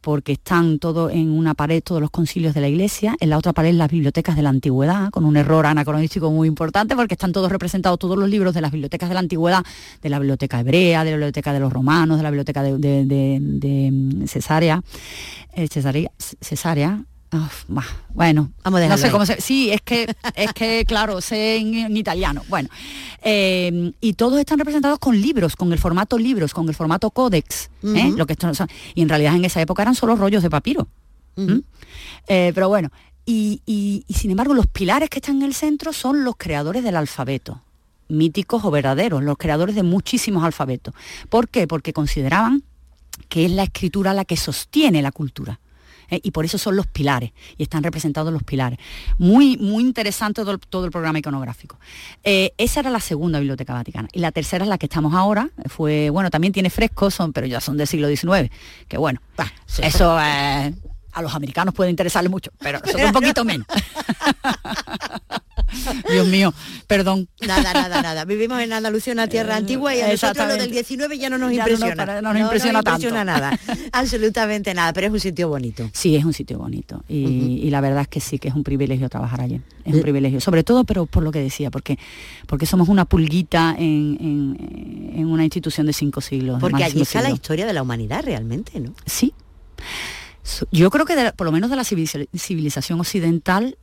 [0.00, 3.52] porque están todos en una pared todos los concilios de la iglesia, en la otra
[3.52, 7.50] pared las bibliotecas de la antigüedad, con un error anacronístico muy importante, porque están todos
[7.50, 9.64] representados todos los libros de las bibliotecas de la antigüedad,
[10.02, 14.26] de la biblioteca hebrea, de la biblioteca de los romanos, de la biblioteca de, de,
[14.26, 14.82] Cesarea,
[15.54, 17.04] eh, Cesarea,
[18.14, 21.96] bueno, vamos a no sé cómo se, sí, es que es que claro, sé en,
[21.96, 22.42] italiano.
[22.48, 22.68] Bueno,
[23.22, 27.70] eh, y todos están representados con libros, con el formato libros, con el formato códex,
[27.82, 28.12] ¿eh?
[28.16, 28.36] lo que
[28.94, 30.88] y en realidad en esa época eran solo rollos de papiro.
[32.26, 32.90] Eh, pero bueno,
[33.24, 36.96] y, y sin embargo los pilares que están en el centro son los creadores del
[36.96, 37.62] alfabeto
[38.10, 40.94] míticos o verdaderos, los creadores de muchísimos alfabetos.
[41.28, 41.66] ¿Por qué?
[41.66, 42.64] Porque consideraban
[43.28, 45.60] que es la escritura la que sostiene la cultura.
[46.10, 46.20] ¿Eh?
[46.22, 48.78] y por eso son los pilares, y están representados los pilares.
[49.18, 51.78] Muy, muy interesante todo, el programa iconográfico.
[52.24, 54.08] Eh, esa era la segunda Biblioteca Vaticana.
[54.12, 57.46] Y la tercera es la que estamos ahora, fue, bueno, también tiene frescos, son, pero
[57.46, 58.50] ya son del siglo XIX,
[58.88, 59.20] que bueno,
[59.82, 60.16] eso
[61.12, 63.66] a los americanos puede interesarle mucho, pero nosotros un poquito menos.
[66.10, 66.52] Dios mío,
[66.86, 67.28] perdón.
[67.46, 68.24] Nada, nada, nada.
[68.24, 71.52] Vivimos en Andalucía, una tierra antigua y a nosotros lo del 19 ya no nos
[71.52, 72.20] impresiona.
[72.20, 73.58] No, nos impresiona, impresiona nada.
[73.92, 75.88] Absolutamente nada, pero es un sitio bonito.
[75.92, 77.04] Sí, es un sitio bonito.
[77.08, 79.60] Y, la verdad es que sí, que es un privilegio trabajar allí.
[79.84, 80.40] Es un privilegio.
[80.40, 81.98] Sobre todo, pero por lo que decía, porque,
[82.46, 86.60] porque somos una pulguita en, una institución de cinco siglos.
[86.60, 88.92] Porque allí está la historia de la humanidad realmente, ¿no?
[89.06, 89.32] Sí.
[90.72, 93.76] Yo creo que por lo menos de la civilización occidental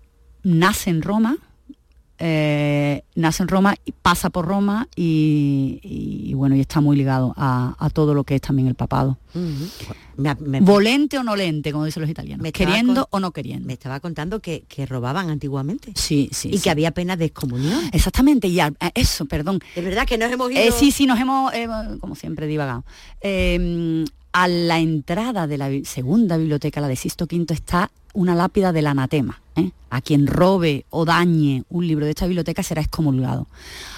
[0.43, 1.37] nace en Roma,
[2.19, 8.13] eh, nace en Roma, pasa por Roma y, bueno, y está muy ligado a, todo
[8.13, 9.17] lo que es también el papado.
[10.61, 13.67] Volente o no lente, como dicen los italianos, queriendo o no queriendo.
[13.67, 15.91] Me estaba contando que, robaban antiguamente.
[15.95, 16.49] Sí, sí.
[16.51, 17.81] Y que había pena de excomunión.
[17.91, 18.59] Exactamente, y
[18.95, 19.59] eso, perdón.
[19.75, 20.61] Es verdad que nos hemos ido...
[20.61, 21.67] Eh, sí, sí, nos hemos, eh,
[21.99, 22.83] como siempre, divagado.
[24.33, 28.87] A la entrada de la segunda biblioteca, la de Sisto V, está una lápida del
[28.87, 29.39] anatema.
[29.55, 29.69] ¿eh?
[29.91, 33.47] A quien robe o dañe un libro de esta biblioteca será excomulgado.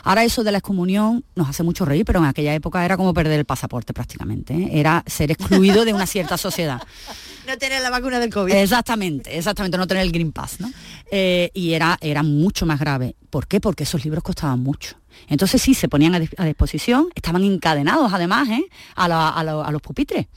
[0.03, 3.13] Ahora eso de la excomunión nos hace mucho reír, pero en aquella época era como
[3.13, 4.53] perder el pasaporte prácticamente.
[4.53, 4.69] ¿eh?
[4.73, 6.81] Era ser excluido de una cierta sociedad.
[7.47, 8.53] No tener la vacuna del COVID.
[8.53, 10.59] Exactamente, exactamente, no tener el Green Pass.
[10.59, 10.71] ¿no?
[11.09, 13.15] Eh, y era, era mucho más grave.
[13.31, 13.59] ¿Por qué?
[13.59, 14.97] Porque esos libros costaban mucho.
[15.27, 18.49] Entonces sí, se ponían a, disposición, estaban encadenados además
[18.95, 20.27] a, los pupitres.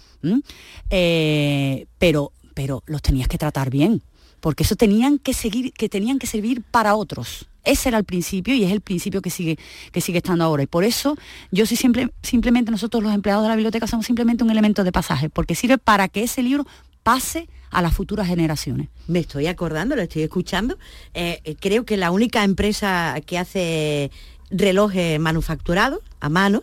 [1.98, 4.02] pero pero los tenías que tratar bien,
[4.40, 7.46] porque eso tenían que seguir, que tenían que servir para otros.
[7.64, 9.56] Ese era el principio y es el principio que sigue,
[9.92, 10.64] que sigue estando ahora.
[10.64, 11.16] Y por eso
[11.52, 15.28] yo siempre, simplemente nosotros los empleados de la biblioteca somos simplemente un elemento de pasaje,
[15.28, 16.66] porque sirve para que ese libro
[17.02, 18.88] pase a las futuras generaciones.
[19.06, 20.78] Me estoy acordando, lo estoy escuchando.
[21.14, 24.10] Eh, eh, creo que la única empresa que hace
[24.50, 26.62] relojes manufacturados a mano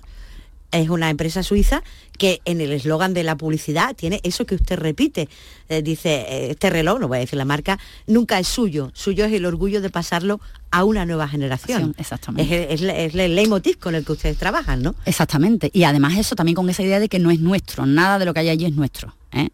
[0.72, 1.84] es una empresa suiza
[2.18, 5.30] que en el eslogan de la publicidad tiene eso que usted repite.
[5.70, 8.92] Eh, dice, eh, este reloj, no voy a decir la marca, nunca es suyo.
[8.94, 10.40] Suyo es el orgullo de pasarlo
[10.70, 11.96] a una nueva generación.
[11.98, 12.74] Exactamente.
[12.74, 14.96] Es, el leitmotiv con el que ustedes trabajan, ¿no?
[15.06, 15.72] Exactamente.
[15.74, 18.34] Y además eso también con esa idea de que no es nuestro, nada de lo
[18.34, 19.16] que hay allí es nuestro.
[19.32, 19.50] ¿eh?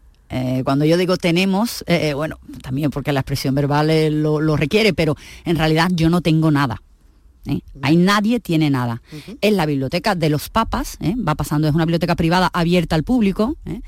[0.64, 5.88] cuando yo digo tenemos, bueno, también porque la expresión verbal lo, requiere, pero en realidad
[5.92, 6.82] yo no tengo nada.
[7.46, 7.60] ¿Eh?
[7.82, 9.02] Ahí nadie tiene nada.
[9.40, 11.14] Es la biblioteca de los papas, ¿eh?
[11.16, 13.56] va pasando, es una biblioteca privada abierta al público.
[13.66, 13.80] ¿eh?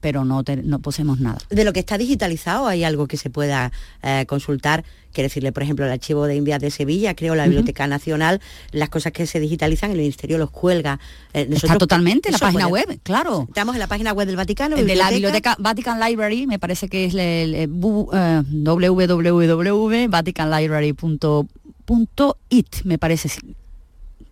[0.00, 1.38] pero no, no, poseemos nada.
[1.50, 3.72] De lo que está digitalizado, ¿hay algo que se pueda
[4.28, 4.84] consultar?
[5.12, 8.40] Quiero decirle, por ejemplo, el archivo de Indias de Sevilla, creo, la Biblioteca Nacional,
[8.70, 11.00] las cosas que se digitalizan, el Ministerio los cuelga.
[11.32, 13.46] está totalmente en la página web, claro.
[13.48, 14.76] Estamos en la página web del Vaticano.
[14.76, 17.70] De la Biblioteca Vatican Library, me parece que es el, .it,
[22.84, 23.30] me parece.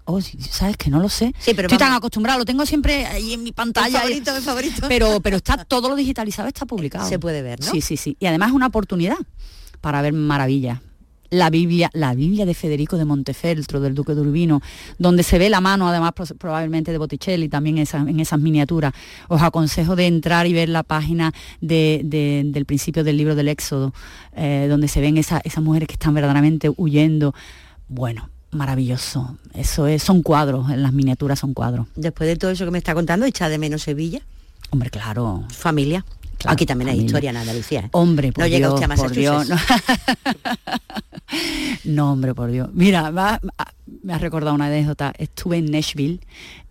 [0.05, 1.33] Oh, sabes que no lo sé.
[1.39, 4.01] Sí, pero Estoy tan acostumbrado, lo tengo siempre ahí en mi pantalla.
[4.01, 4.89] favorito, favorito.
[4.89, 7.09] Pero, pero está todo lo digitalizado, está publicado.
[7.09, 7.71] Se puede ver, ¿no?
[7.71, 8.17] Sí, sí, sí.
[8.19, 9.17] Y además es una oportunidad
[9.81, 10.81] para ver maravillas
[11.33, 14.61] la Biblia, la Biblia de Federico de Montefeltro, del Duque de Urbino,
[14.99, 18.93] donde se ve la mano además probablemente de Botticelli también en esas miniaturas.
[19.29, 23.95] Os aconsejo de entrar y ver la página del principio del libro del Éxodo,
[24.37, 27.35] eh, donde se ven esas mujeres que están verdaderamente huyendo.
[27.89, 29.39] Bueno, maravilloso.
[29.55, 31.87] Eso es, son cuadros, en las miniaturas son cuadros.
[31.97, 34.21] Después de todo eso que me está contando, ¿echa de menos Sevilla?
[34.69, 35.45] Hombre, claro.
[35.49, 36.05] Familia.
[36.47, 37.81] Aquí también hay historia en Andalucía.
[37.81, 37.89] ¿eh?
[37.93, 39.49] Hombre, por no llega usted a por Dios,
[41.85, 42.13] no.
[42.13, 42.69] hombre, por Dios.
[42.73, 43.41] Mira,
[44.03, 45.13] me ha recordado una anécdota.
[45.19, 46.21] Estuve en Nashville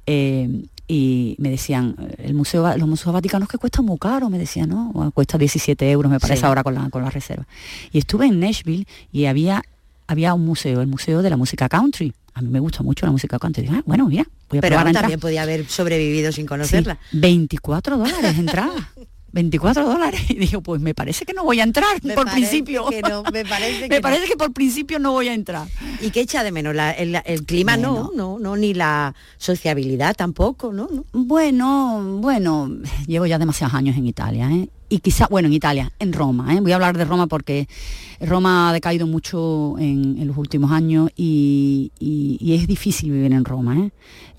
[0.05, 4.69] eh, y me decían, el museo, los museos vaticanos que cuestan muy caro, me decían,
[4.69, 5.11] ¿no?
[5.13, 7.47] cuesta 17 euros, me parece ahora con la, con la reserva.
[7.91, 9.61] Y estuve en Nashville y había,
[10.07, 12.13] había un museo, el Museo de la Música Country.
[12.34, 13.67] A mí me gusta mucho la música country.
[13.69, 16.97] Ah, bueno, mira, voy a Pero también podía haber sobrevivido sin conocerla.
[17.11, 18.91] 24 dólares entrada.
[19.32, 20.21] 24 dólares.
[20.32, 22.86] Y digo, pues me parece que no voy a entrar por principio.
[23.32, 25.67] me parece, que, parece que por principio no voy a entrar.
[25.99, 26.75] ¿Y qué echa de menos?
[26.97, 30.88] el, clima no, no, no, ni la sociabilidad tampoco, ¿no?
[31.11, 32.69] Bueno, bueno,
[33.07, 34.69] llevo ya demasiados años en Italia, ¿eh?
[34.91, 36.59] Y quizá, bueno, en Italia, en Roma, ¿eh?
[36.59, 37.69] voy a hablar de Roma porque
[38.19, 41.93] Roma ha decaído mucho en, los últimos años y,
[42.41, 43.77] es difícil vivir en Roma.
[43.77, 43.91] ¿eh?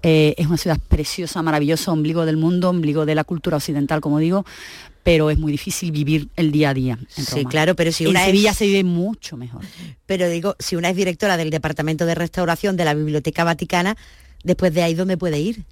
[0.03, 4.19] Eh, es una ciudad preciosa, maravillosa, ombligo del mundo, ombligo de la cultura occidental, como
[4.19, 4.45] digo,
[5.03, 6.99] pero es muy difícil vivir el día a día.
[7.17, 7.39] En Roma.
[7.39, 9.63] Sí, claro, pero si en Sevilla se vive mucho mejor.
[10.05, 13.97] Pero digo, si una es directora del Departamento de Restauración de la Biblioteca Vaticana,
[14.45, 15.65] después de ahí, ¿dónde puede ir?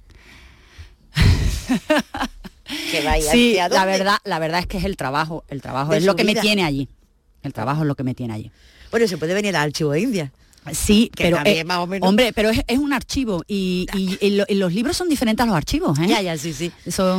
[3.31, 6.23] sí, la verdad, la verdad es que es el trabajo, el trabajo es lo que
[6.23, 6.87] me tiene allí.
[7.43, 8.51] El trabajo es lo que me tiene allí.
[8.91, 10.31] Bueno, se puede venir al archivo de India.
[10.73, 11.39] Sí, pero
[12.01, 13.87] hombre, pero es, un archivo y,
[14.29, 16.07] los libros son diferentes a los archivos, ¿eh?
[16.07, 16.71] Ya, ya, sí, sí.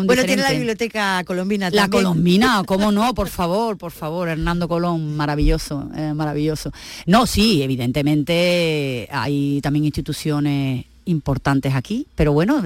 [0.04, 5.16] bueno, tiene la biblioteca colombina La colombina, cómo no, por favor, por favor, Hernando Colón,
[5.16, 6.70] maravilloso, eh, maravilloso.
[7.06, 12.62] No, sí, evidentemente hay también instituciones importantes aquí, pero bueno,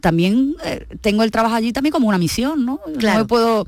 [0.00, 2.80] también eh, tengo el trabajo allí también como una misión, ¿no?
[2.98, 3.20] Claro.
[3.20, 3.66] No puedo,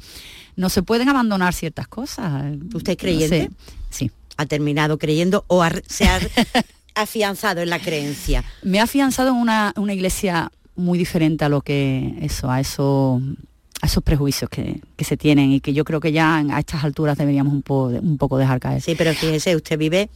[0.56, 2.44] no se pueden abandonar ciertas cosas.
[2.74, 3.50] ¿Usted es creyente?
[3.90, 4.10] sí.
[4.40, 6.20] ¿Ha terminado creyendo o se ha
[6.94, 8.44] afianzado en la creencia?
[8.62, 13.20] Me ha afianzado en una, iglesia muy diferente a lo que eso, a eso
[13.82, 17.18] a esos prejuicios que, se tienen y que yo creo que ya a estas alturas
[17.18, 18.80] deberíamos un, poco, un poco dejar caer.
[18.80, 20.08] Sí, pero fíjese, usted vive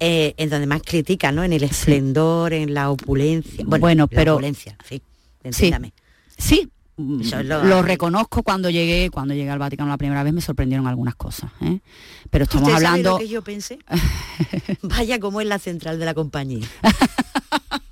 [0.00, 1.44] eh, en donde más critica, ¿no?
[1.44, 3.64] En el esplendor, en la opulencia.
[3.66, 4.32] Bueno, pero...
[4.32, 5.02] La opulencia, sí,
[5.42, 5.92] entiéndame.
[6.36, 11.14] Sí, lo, reconozco cuando llegué, cuando llegué al Vaticano la primera vez me sorprendieron algunas
[11.14, 11.50] cosas.
[11.60, 11.80] ¿eh?
[12.30, 13.10] Pero estamos hablando.
[13.10, 13.78] Sabe lo que yo pensé?
[14.82, 16.66] Vaya como es la central de la compañía.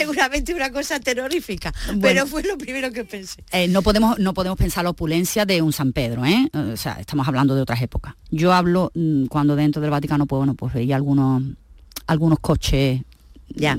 [0.00, 3.44] seguramente una cosa terrorífica, pero fue lo primero que pensé.
[3.52, 6.48] Eh, no, podemos, no podemos pensar la opulencia de un San Pedro, ¿eh?
[6.54, 8.14] O sea, estamos hablando de otras épocas.
[8.30, 11.42] Yo hablo mm, cuando dentro del Vaticano, pues bueno, pues veía algunos,
[12.06, 13.02] algunos coches
[13.48, 13.78] ya.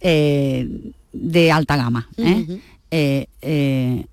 [0.00, 2.08] Eh, de alta gama.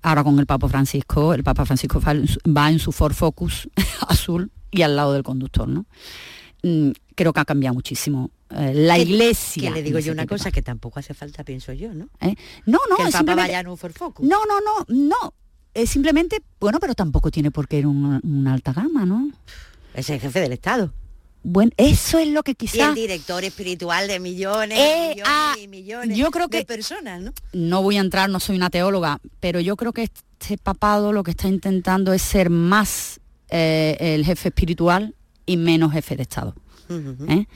[0.02, 3.68] ahora con el Papa Francisco, el Papa Francisco va en su Ford Focus
[4.08, 5.86] azul y al lado del conductor, ¿no?
[7.14, 9.68] Creo que ha cambiado muchísimo eh, la iglesia.
[9.68, 12.08] Que le digo yo una cosa que tampoco hace falta, pienso yo, ¿no?
[12.20, 12.34] ¿Eh?
[12.66, 14.26] No, no, que el Papa vaya en un Focus.
[14.26, 15.34] No, no, no, no.
[15.72, 19.30] Es simplemente, bueno, pero tampoco tiene por qué ir una, una alta gama, ¿no?
[19.92, 20.92] Es el jefe del Estado.
[21.42, 22.76] Bueno, eso es lo que quizás...
[22.76, 26.64] Y el director espiritual de millones, eh, millones ah, y millones yo creo que, de
[26.64, 27.32] personas, ¿no?
[27.52, 31.22] No voy a entrar, no soy una teóloga, pero yo creo que este papado lo
[31.22, 35.14] que está intentando es ser más el jefe espiritual
[35.46, 36.54] y menos jefe de Estado.
[37.28, 37.46] ¿eh?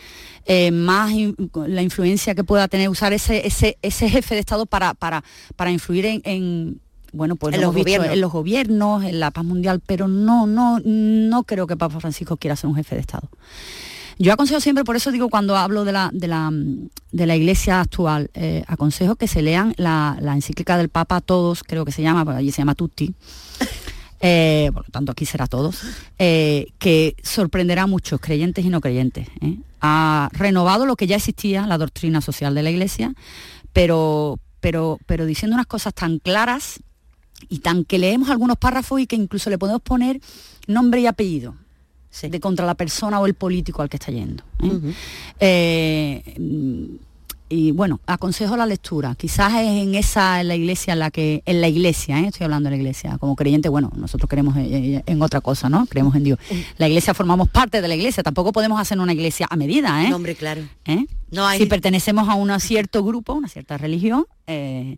[0.47, 1.12] Eh, más
[1.55, 5.22] la influencia que pueda tener usar ese, ese, ese jefe de Estado para, para,
[5.57, 6.80] para influir en,
[7.12, 8.12] bueno, pues en los, gobiernos.
[8.12, 12.36] en los gobiernos, en la paz mundial, pero no, no, no creo que Papa Francisco
[12.36, 13.28] quiera ser un jefe de Estado.
[14.20, 17.80] Yo aconsejo siempre, por eso digo cuando hablo de la, de la, de la iglesia
[17.80, 22.03] actual, eh, aconsejo que se lean la, encíclica del Papa a todos, creo que se
[22.03, 23.14] llama, allí se llama Tutti.
[24.20, 25.82] Eh, por lo tanto aquí será todos,
[26.18, 29.28] eh, que sorprenderá a muchos creyentes y no creyentes.
[29.80, 33.14] Ha renovado lo que ya existía, la doctrina social de la Iglesia,
[33.72, 36.80] pero, pero, pero diciendo unas cosas tan claras
[37.48, 40.20] y tan que leemos algunos párrafos y que incluso le podemos poner
[40.66, 41.54] nombre y apellido
[42.22, 44.42] de contra la persona o el político al que está yendo.
[44.62, 44.94] ¿eh?
[45.38, 46.98] Eh,
[47.49, 49.14] y bueno, aconsejo la lectura.
[49.14, 52.26] Quizás es en esa en la iglesia en la que, en la iglesia, ¿eh?
[52.28, 55.86] estoy hablando de la iglesia, como creyente, bueno, nosotros creemos en, otra cosa, ¿no?
[55.86, 56.38] Creemos en Dios.
[56.76, 60.12] La iglesia formamos parte de la iglesia, tampoco podemos hacer una iglesia a medida, ¿eh?
[60.12, 60.62] hombre, claro.
[61.30, 64.96] No Si pertenecemos a un cierto grupo, una cierta religión, eh,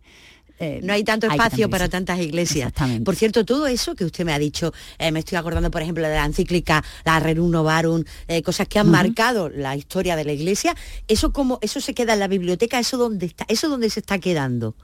[0.83, 2.71] no hay tanto espacio para tantas iglesias.
[3.03, 6.07] Por cierto, todo eso que usted me ha dicho, eh, me estoy acordando, por ejemplo,
[6.07, 10.33] de la encíclica, la Rerum Novarum, eh, cosas que han marcado la historia de la
[10.33, 10.75] iglesia,
[11.07, 14.19] eso como, eso se queda en la biblioteca, eso dónde está, eso dónde se está
[14.19, 14.75] quedando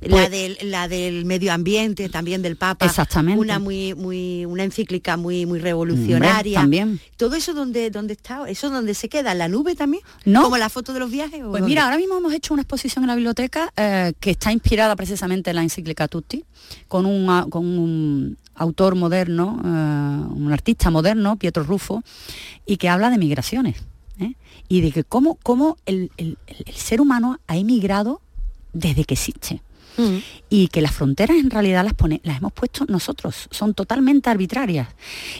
[0.00, 2.86] la, pues del, la del medio ambiente, también del Papa.
[2.86, 3.40] Exactamente.
[3.40, 6.60] Una muy, muy, una encíclica muy, muy revolucionaria.
[6.60, 7.00] también.
[7.16, 10.42] Todo eso donde, donde está, eso donde se queda, en la nube también, no.
[10.42, 11.40] como la foto de los viajes.
[11.48, 14.96] pues mira, ahora mismo hemos hecho una exposición en la biblioteca eh, que está inspirada
[14.96, 16.44] precisamente en la encíclica Tutti,
[16.88, 22.02] con un, con un autor moderno, eh, un artista moderno, Pietro Rufo,
[22.66, 23.76] y que habla de migraciones.
[24.20, 24.34] ¿eh?
[24.68, 26.36] Y de que cómo, cómo el, el
[26.74, 28.20] ser humano ha emigrado
[28.72, 29.62] desde que existe.
[29.96, 30.16] Mm.
[30.50, 34.88] y que las fronteras en realidad las, pone, las hemos puesto nosotros, son totalmente arbitrarias.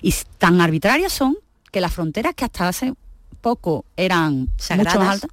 [0.02, 1.36] Y tan arbitrarias son
[1.70, 2.94] que las fronteras que hasta hace
[3.40, 5.30] poco eran mucho más altas,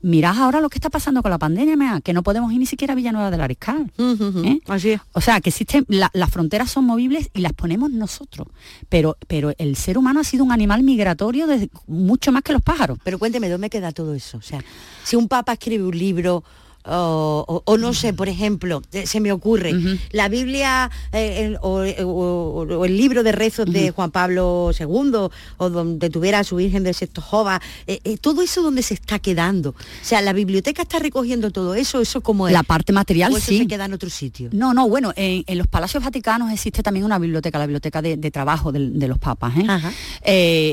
[0.00, 2.92] mirad ahora lo que está pasando con la pandemia, que no podemos ir ni siquiera
[2.92, 3.90] a Villanueva del Ariscal.
[3.98, 4.60] ¿eh?
[4.68, 5.00] Así es.
[5.12, 8.48] O sea, que existen, las fronteras son movibles y las ponemos nosotros.
[8.88, 12.62] Pero, pero el ser humano ha sido un animal migratorio desde, mucho más que los
[12.62, 12.98] pájaros.
[13.02, 14.38] Pero cuénteme, ¿dónde queda todo eso?
[14.38, 14.62] O sea,
[15.04, 16.44] si un papa escribe un libro
[16.90, 19.72] o, no sé, por ejemplo, se me ocurre,
[20.10, 26.40] la Biblia eh, o, el libro de rezos de Juan Pablo II, o donde tuviera
[26.40, 29.70] a su Virgen de Sexto Jova, eh, eh, todo eso donde se está quedando.
[29.70, 29.74] O
[30.04, 33.58] sea, la biblioteca está recogiendo todo eso, eso como La parte material, o sí.
[33.58, 34.50] se queda en otro sitio.
[34.52, 38.72] No, no, bueno, en, los palacios vaticanos existe también una biblioteca, la biblioteca de, trabajo
[38.72, 39.54] de, los papas.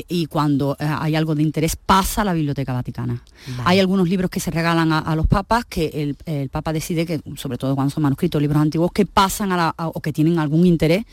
[0.08, 3.22] y cuando hay algo de interés pasa a la biblioteca vaticana.
[3.64, 7.20] Hay algunos libros que se regalan a, a los papas que el, Papa decide que,
[7.36, 10.66] sobre todo cuando son manuscritos, libros antiguos, que pasan a la, o que tienen algún
[10.66, 11.04] interés.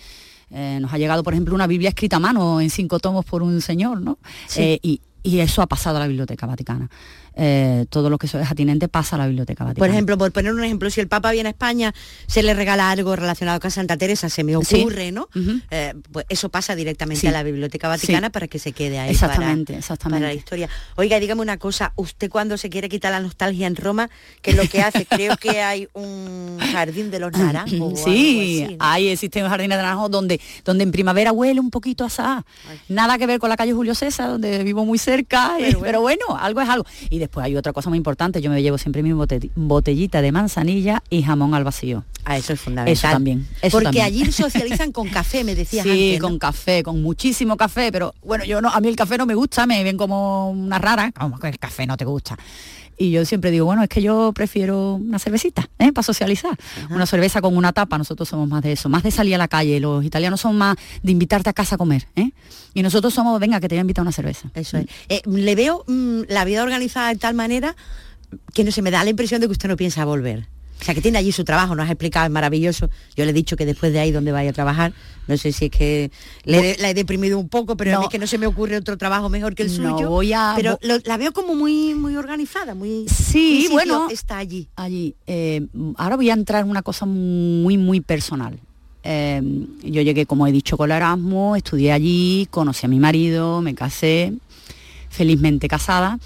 [0.52, 3.41] Eh, nos ha llegado, por ejemplo, una Biblia escrita a mano en cinco tomos por
[3.41, 4.20] un señor, ¿no?
[4.56, 6.89] Eh, y, y eso ha pasado a la Biblioteca Vaticana.
[7.36, 9.86] Eh, todo lo que es atinente pasa a la Biblioteca Vaticana.
[9.86, 11.94] Por ejemplo, por poner un ejemplo, si el Papa viene a España,
[12.28, 15.28] se le regala algo relacionado con Santa Teresa, se me ocurre, ¿no?
[15.72, 19.76] Eh, pues eso pasa directamente a la Biblioteca Vaticana para que se quede ahí exactamente,
[19.76, 20.22] exactamente.
[20.22, 20.70] para la historia.
[20.96, 24.10] Oiga, dígame una cosa, usted cuando se quiere quitar la nostalgia en Roma,
[24.42, 25.06] ¿qué es lo que hace?
[25.06, 28.00] Creo que hay un jardín de los naranjos.
[28.04, 32.44] sí, ahí existe un jardín de naranjos donde, donde en primavera huele un poquito a
[32.90, 36.62] Nada que ver con la calle Julio César, donde vivo muy cerca, pero bueno, algo
[36.62, 36.86] es algo.
[37.10, 41.03] Y después hay otra cosa muy importante, yo me llevo siempre mi botellita de manzanilla
[41.09, 42.03] y jamón al vacío.
[42.26, 42.93] Ah, eso es fundamental.
[42.93, 43.47] Eso también.
[43.71, 48.45] Porque allí socializan con café, me decías sí, con café, con muchísimo café, pero bueno,
[48.45, 51.38] yo no, a mí el café no me gusta, me ven como una rara, como
[51.39, 52.38] que el café no te gusta.
[53.04, 55.91] Y yo siempre digo, bueno, es que yo prefiero una cervecita, ¿eh?
[55.91, 56.58] para socializar.
[56.89, 59.49] Una cerveza con una tapa, nosotros somos más de eso, más de salir a la
[59.49, 59.82] calle.
[59.82, 62.08] Los italianos son más de invitarte a casa a comer.
[62.16, 62.32] ¿eh?
[62.74, 64.49] Y nosotros somos, venga, que te voy a invitar una cerveza.
[64.54, 64.86] Eso es.
[65.10, 67.76] Eh, le veo mm, la vida organizada de tal manera
[68.54, 70.47] que no se me da la impresión de que usted no piensa volver.
[70.80, 72.89] O sea, que tiene allí su trabajo, nos ha explicado, es maravilloso.
[73.15, 74.93] Yo le he dicho que después de ahí donde vaya a trabajar,
[75.28, 76.11] no sé si es que
[76.43, 79.30] le, la he deprimido un poco, pero es que no se me ocurre otro trabajo
[79.30, 80.09] mejor que el suyo.
[80.09, 84.67] Voy a, pero la veo como muy muy organizada, muy Sí, bueno, está allí.
[84.76, 85.15] Allí.
[85.26, 85.65] Eh,
[85.97, 88.59] ahora voy a entrar en una cosa muy, muy personal.
[89.03, 89.41] Eh,
[89.84, 93.76] yo llegué, como he dicho, con el Erasmus, estudié allí, conocí a mi marido, me
[93.76, 94.34] casé,
[95.09, 96.19] felizmente casada,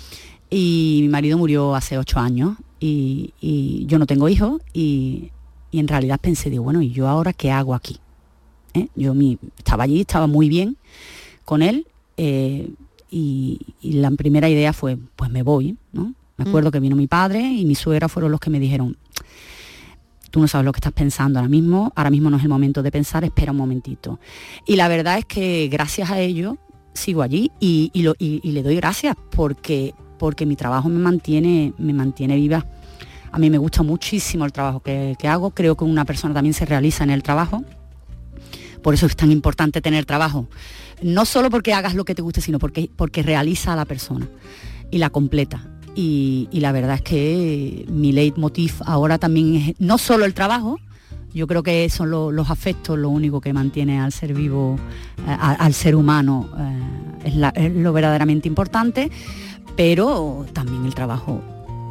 [0.49, 5.31] y mi marido murió hace ocho años y, yo no tengo hijos y,
[5.71, 7.97] en realidad pensé, digo, bueno, ¿y yo ahora qué hago aquí?
[8.73, 8.87] ¿Eh?
[8.95, 10.77] Yo mi, estaba allí, estaba muy bien
[11.45, 12.69] con él eh,
[13.09, 16.13] y, la primera idea fue, pues me voy, ¿no?
[16.37, 16.47] Me mm.
[16.47, 18.97] acuerdo que vino mi padre y mi suegra fueron los que me dijeron,
[20.31, 22.83] tú no sabes lo que estás pensando ahora mismo, ahora mismo no es el momento
[22.83, 24.19] de pensar, espera un momentito.
[24.65, 26.57] Y la verdad es que gracias a ello
[26.93, 32.65] sigo allí y, le doy gracias porque, porque mi trabajo me mantiene, me mantiene viva.
[33.31, 36.65] A mí me gusta muchísimo el trabajo que, hago, creo que una persona también se
[36.65, 37.63] realiza en el trabajo.
[38.81, 40.47] Por eso es tan importante tener trabajo.
[41.01, 44.27] No solo porque hagas lo que te guste, sino porque, porque realiza a la persona
[44.91, 45.61] y la completa.
[45.99, 50.77] Y, la verdad es que mi leitmotiv ahora también es no solo el trabajo,
[51.33, 54.77] yo creo que son los afectos lo único que mantiene al ser vivo,
[55.27, 56.49] eh, al ser humano,
[57.25, 59.09] eh, es, lo verdaderamente importante,
[59.77, 61.41] pero también el trabajo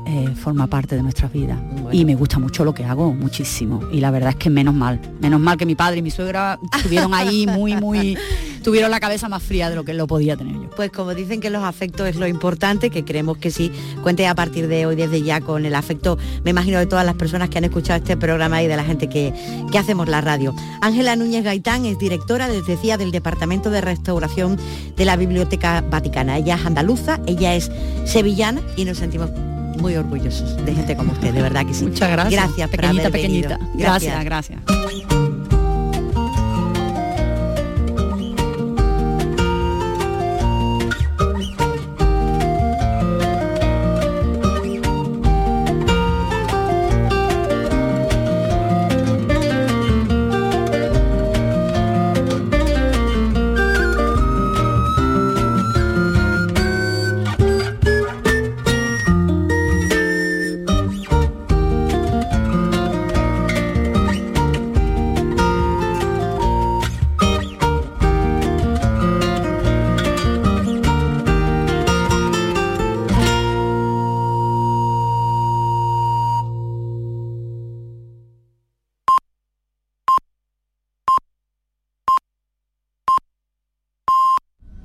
[0.09, 1.59] eh, forma parte de nuestras vidas.
[1.91, 3.83] Y me gusta mucho lo que hago, muchísimo.
[3.91, 6.61] Y la verdad es que menos mal, menos mal que mi padre y mi suegra
[6.77, 8.17] estuvieron ahí muy, muy,
[8.63, 10.71] tuvieron la cabeza más fría de lo que lo podía tener yo.
[10.71, 13.73] Pues como dicen que los afectos es lo importante, que creemos que sí,
[14.05, 17.17] cuente a partir de hoy, desde ya, con el afecto, me imagino, de todas las
[17.17, 19.35] personas que han escuchado este programa y de la gente que,
[19.73, 20.55] que hacemos la radio.
[20.83, 24.57] Ángela Núñez Gaitán es directora, les decía, del Departamento de Restauración
[24.97, 26.39] de la Biblioteca Vaticana.
[26.39, 27.73] Ella es andaluza, ella es
[28.05, 29.31] sevillana y nos sentimos
[29.77, 31.85] muy orgullosos de gente como usted, de verdad que sí.
[31.85, 32.45] Muchas gracias.
[32.47, 33.59] Gracias, pequeñita, pequeñita.
[33.75, 34.61] Gracias, gracias.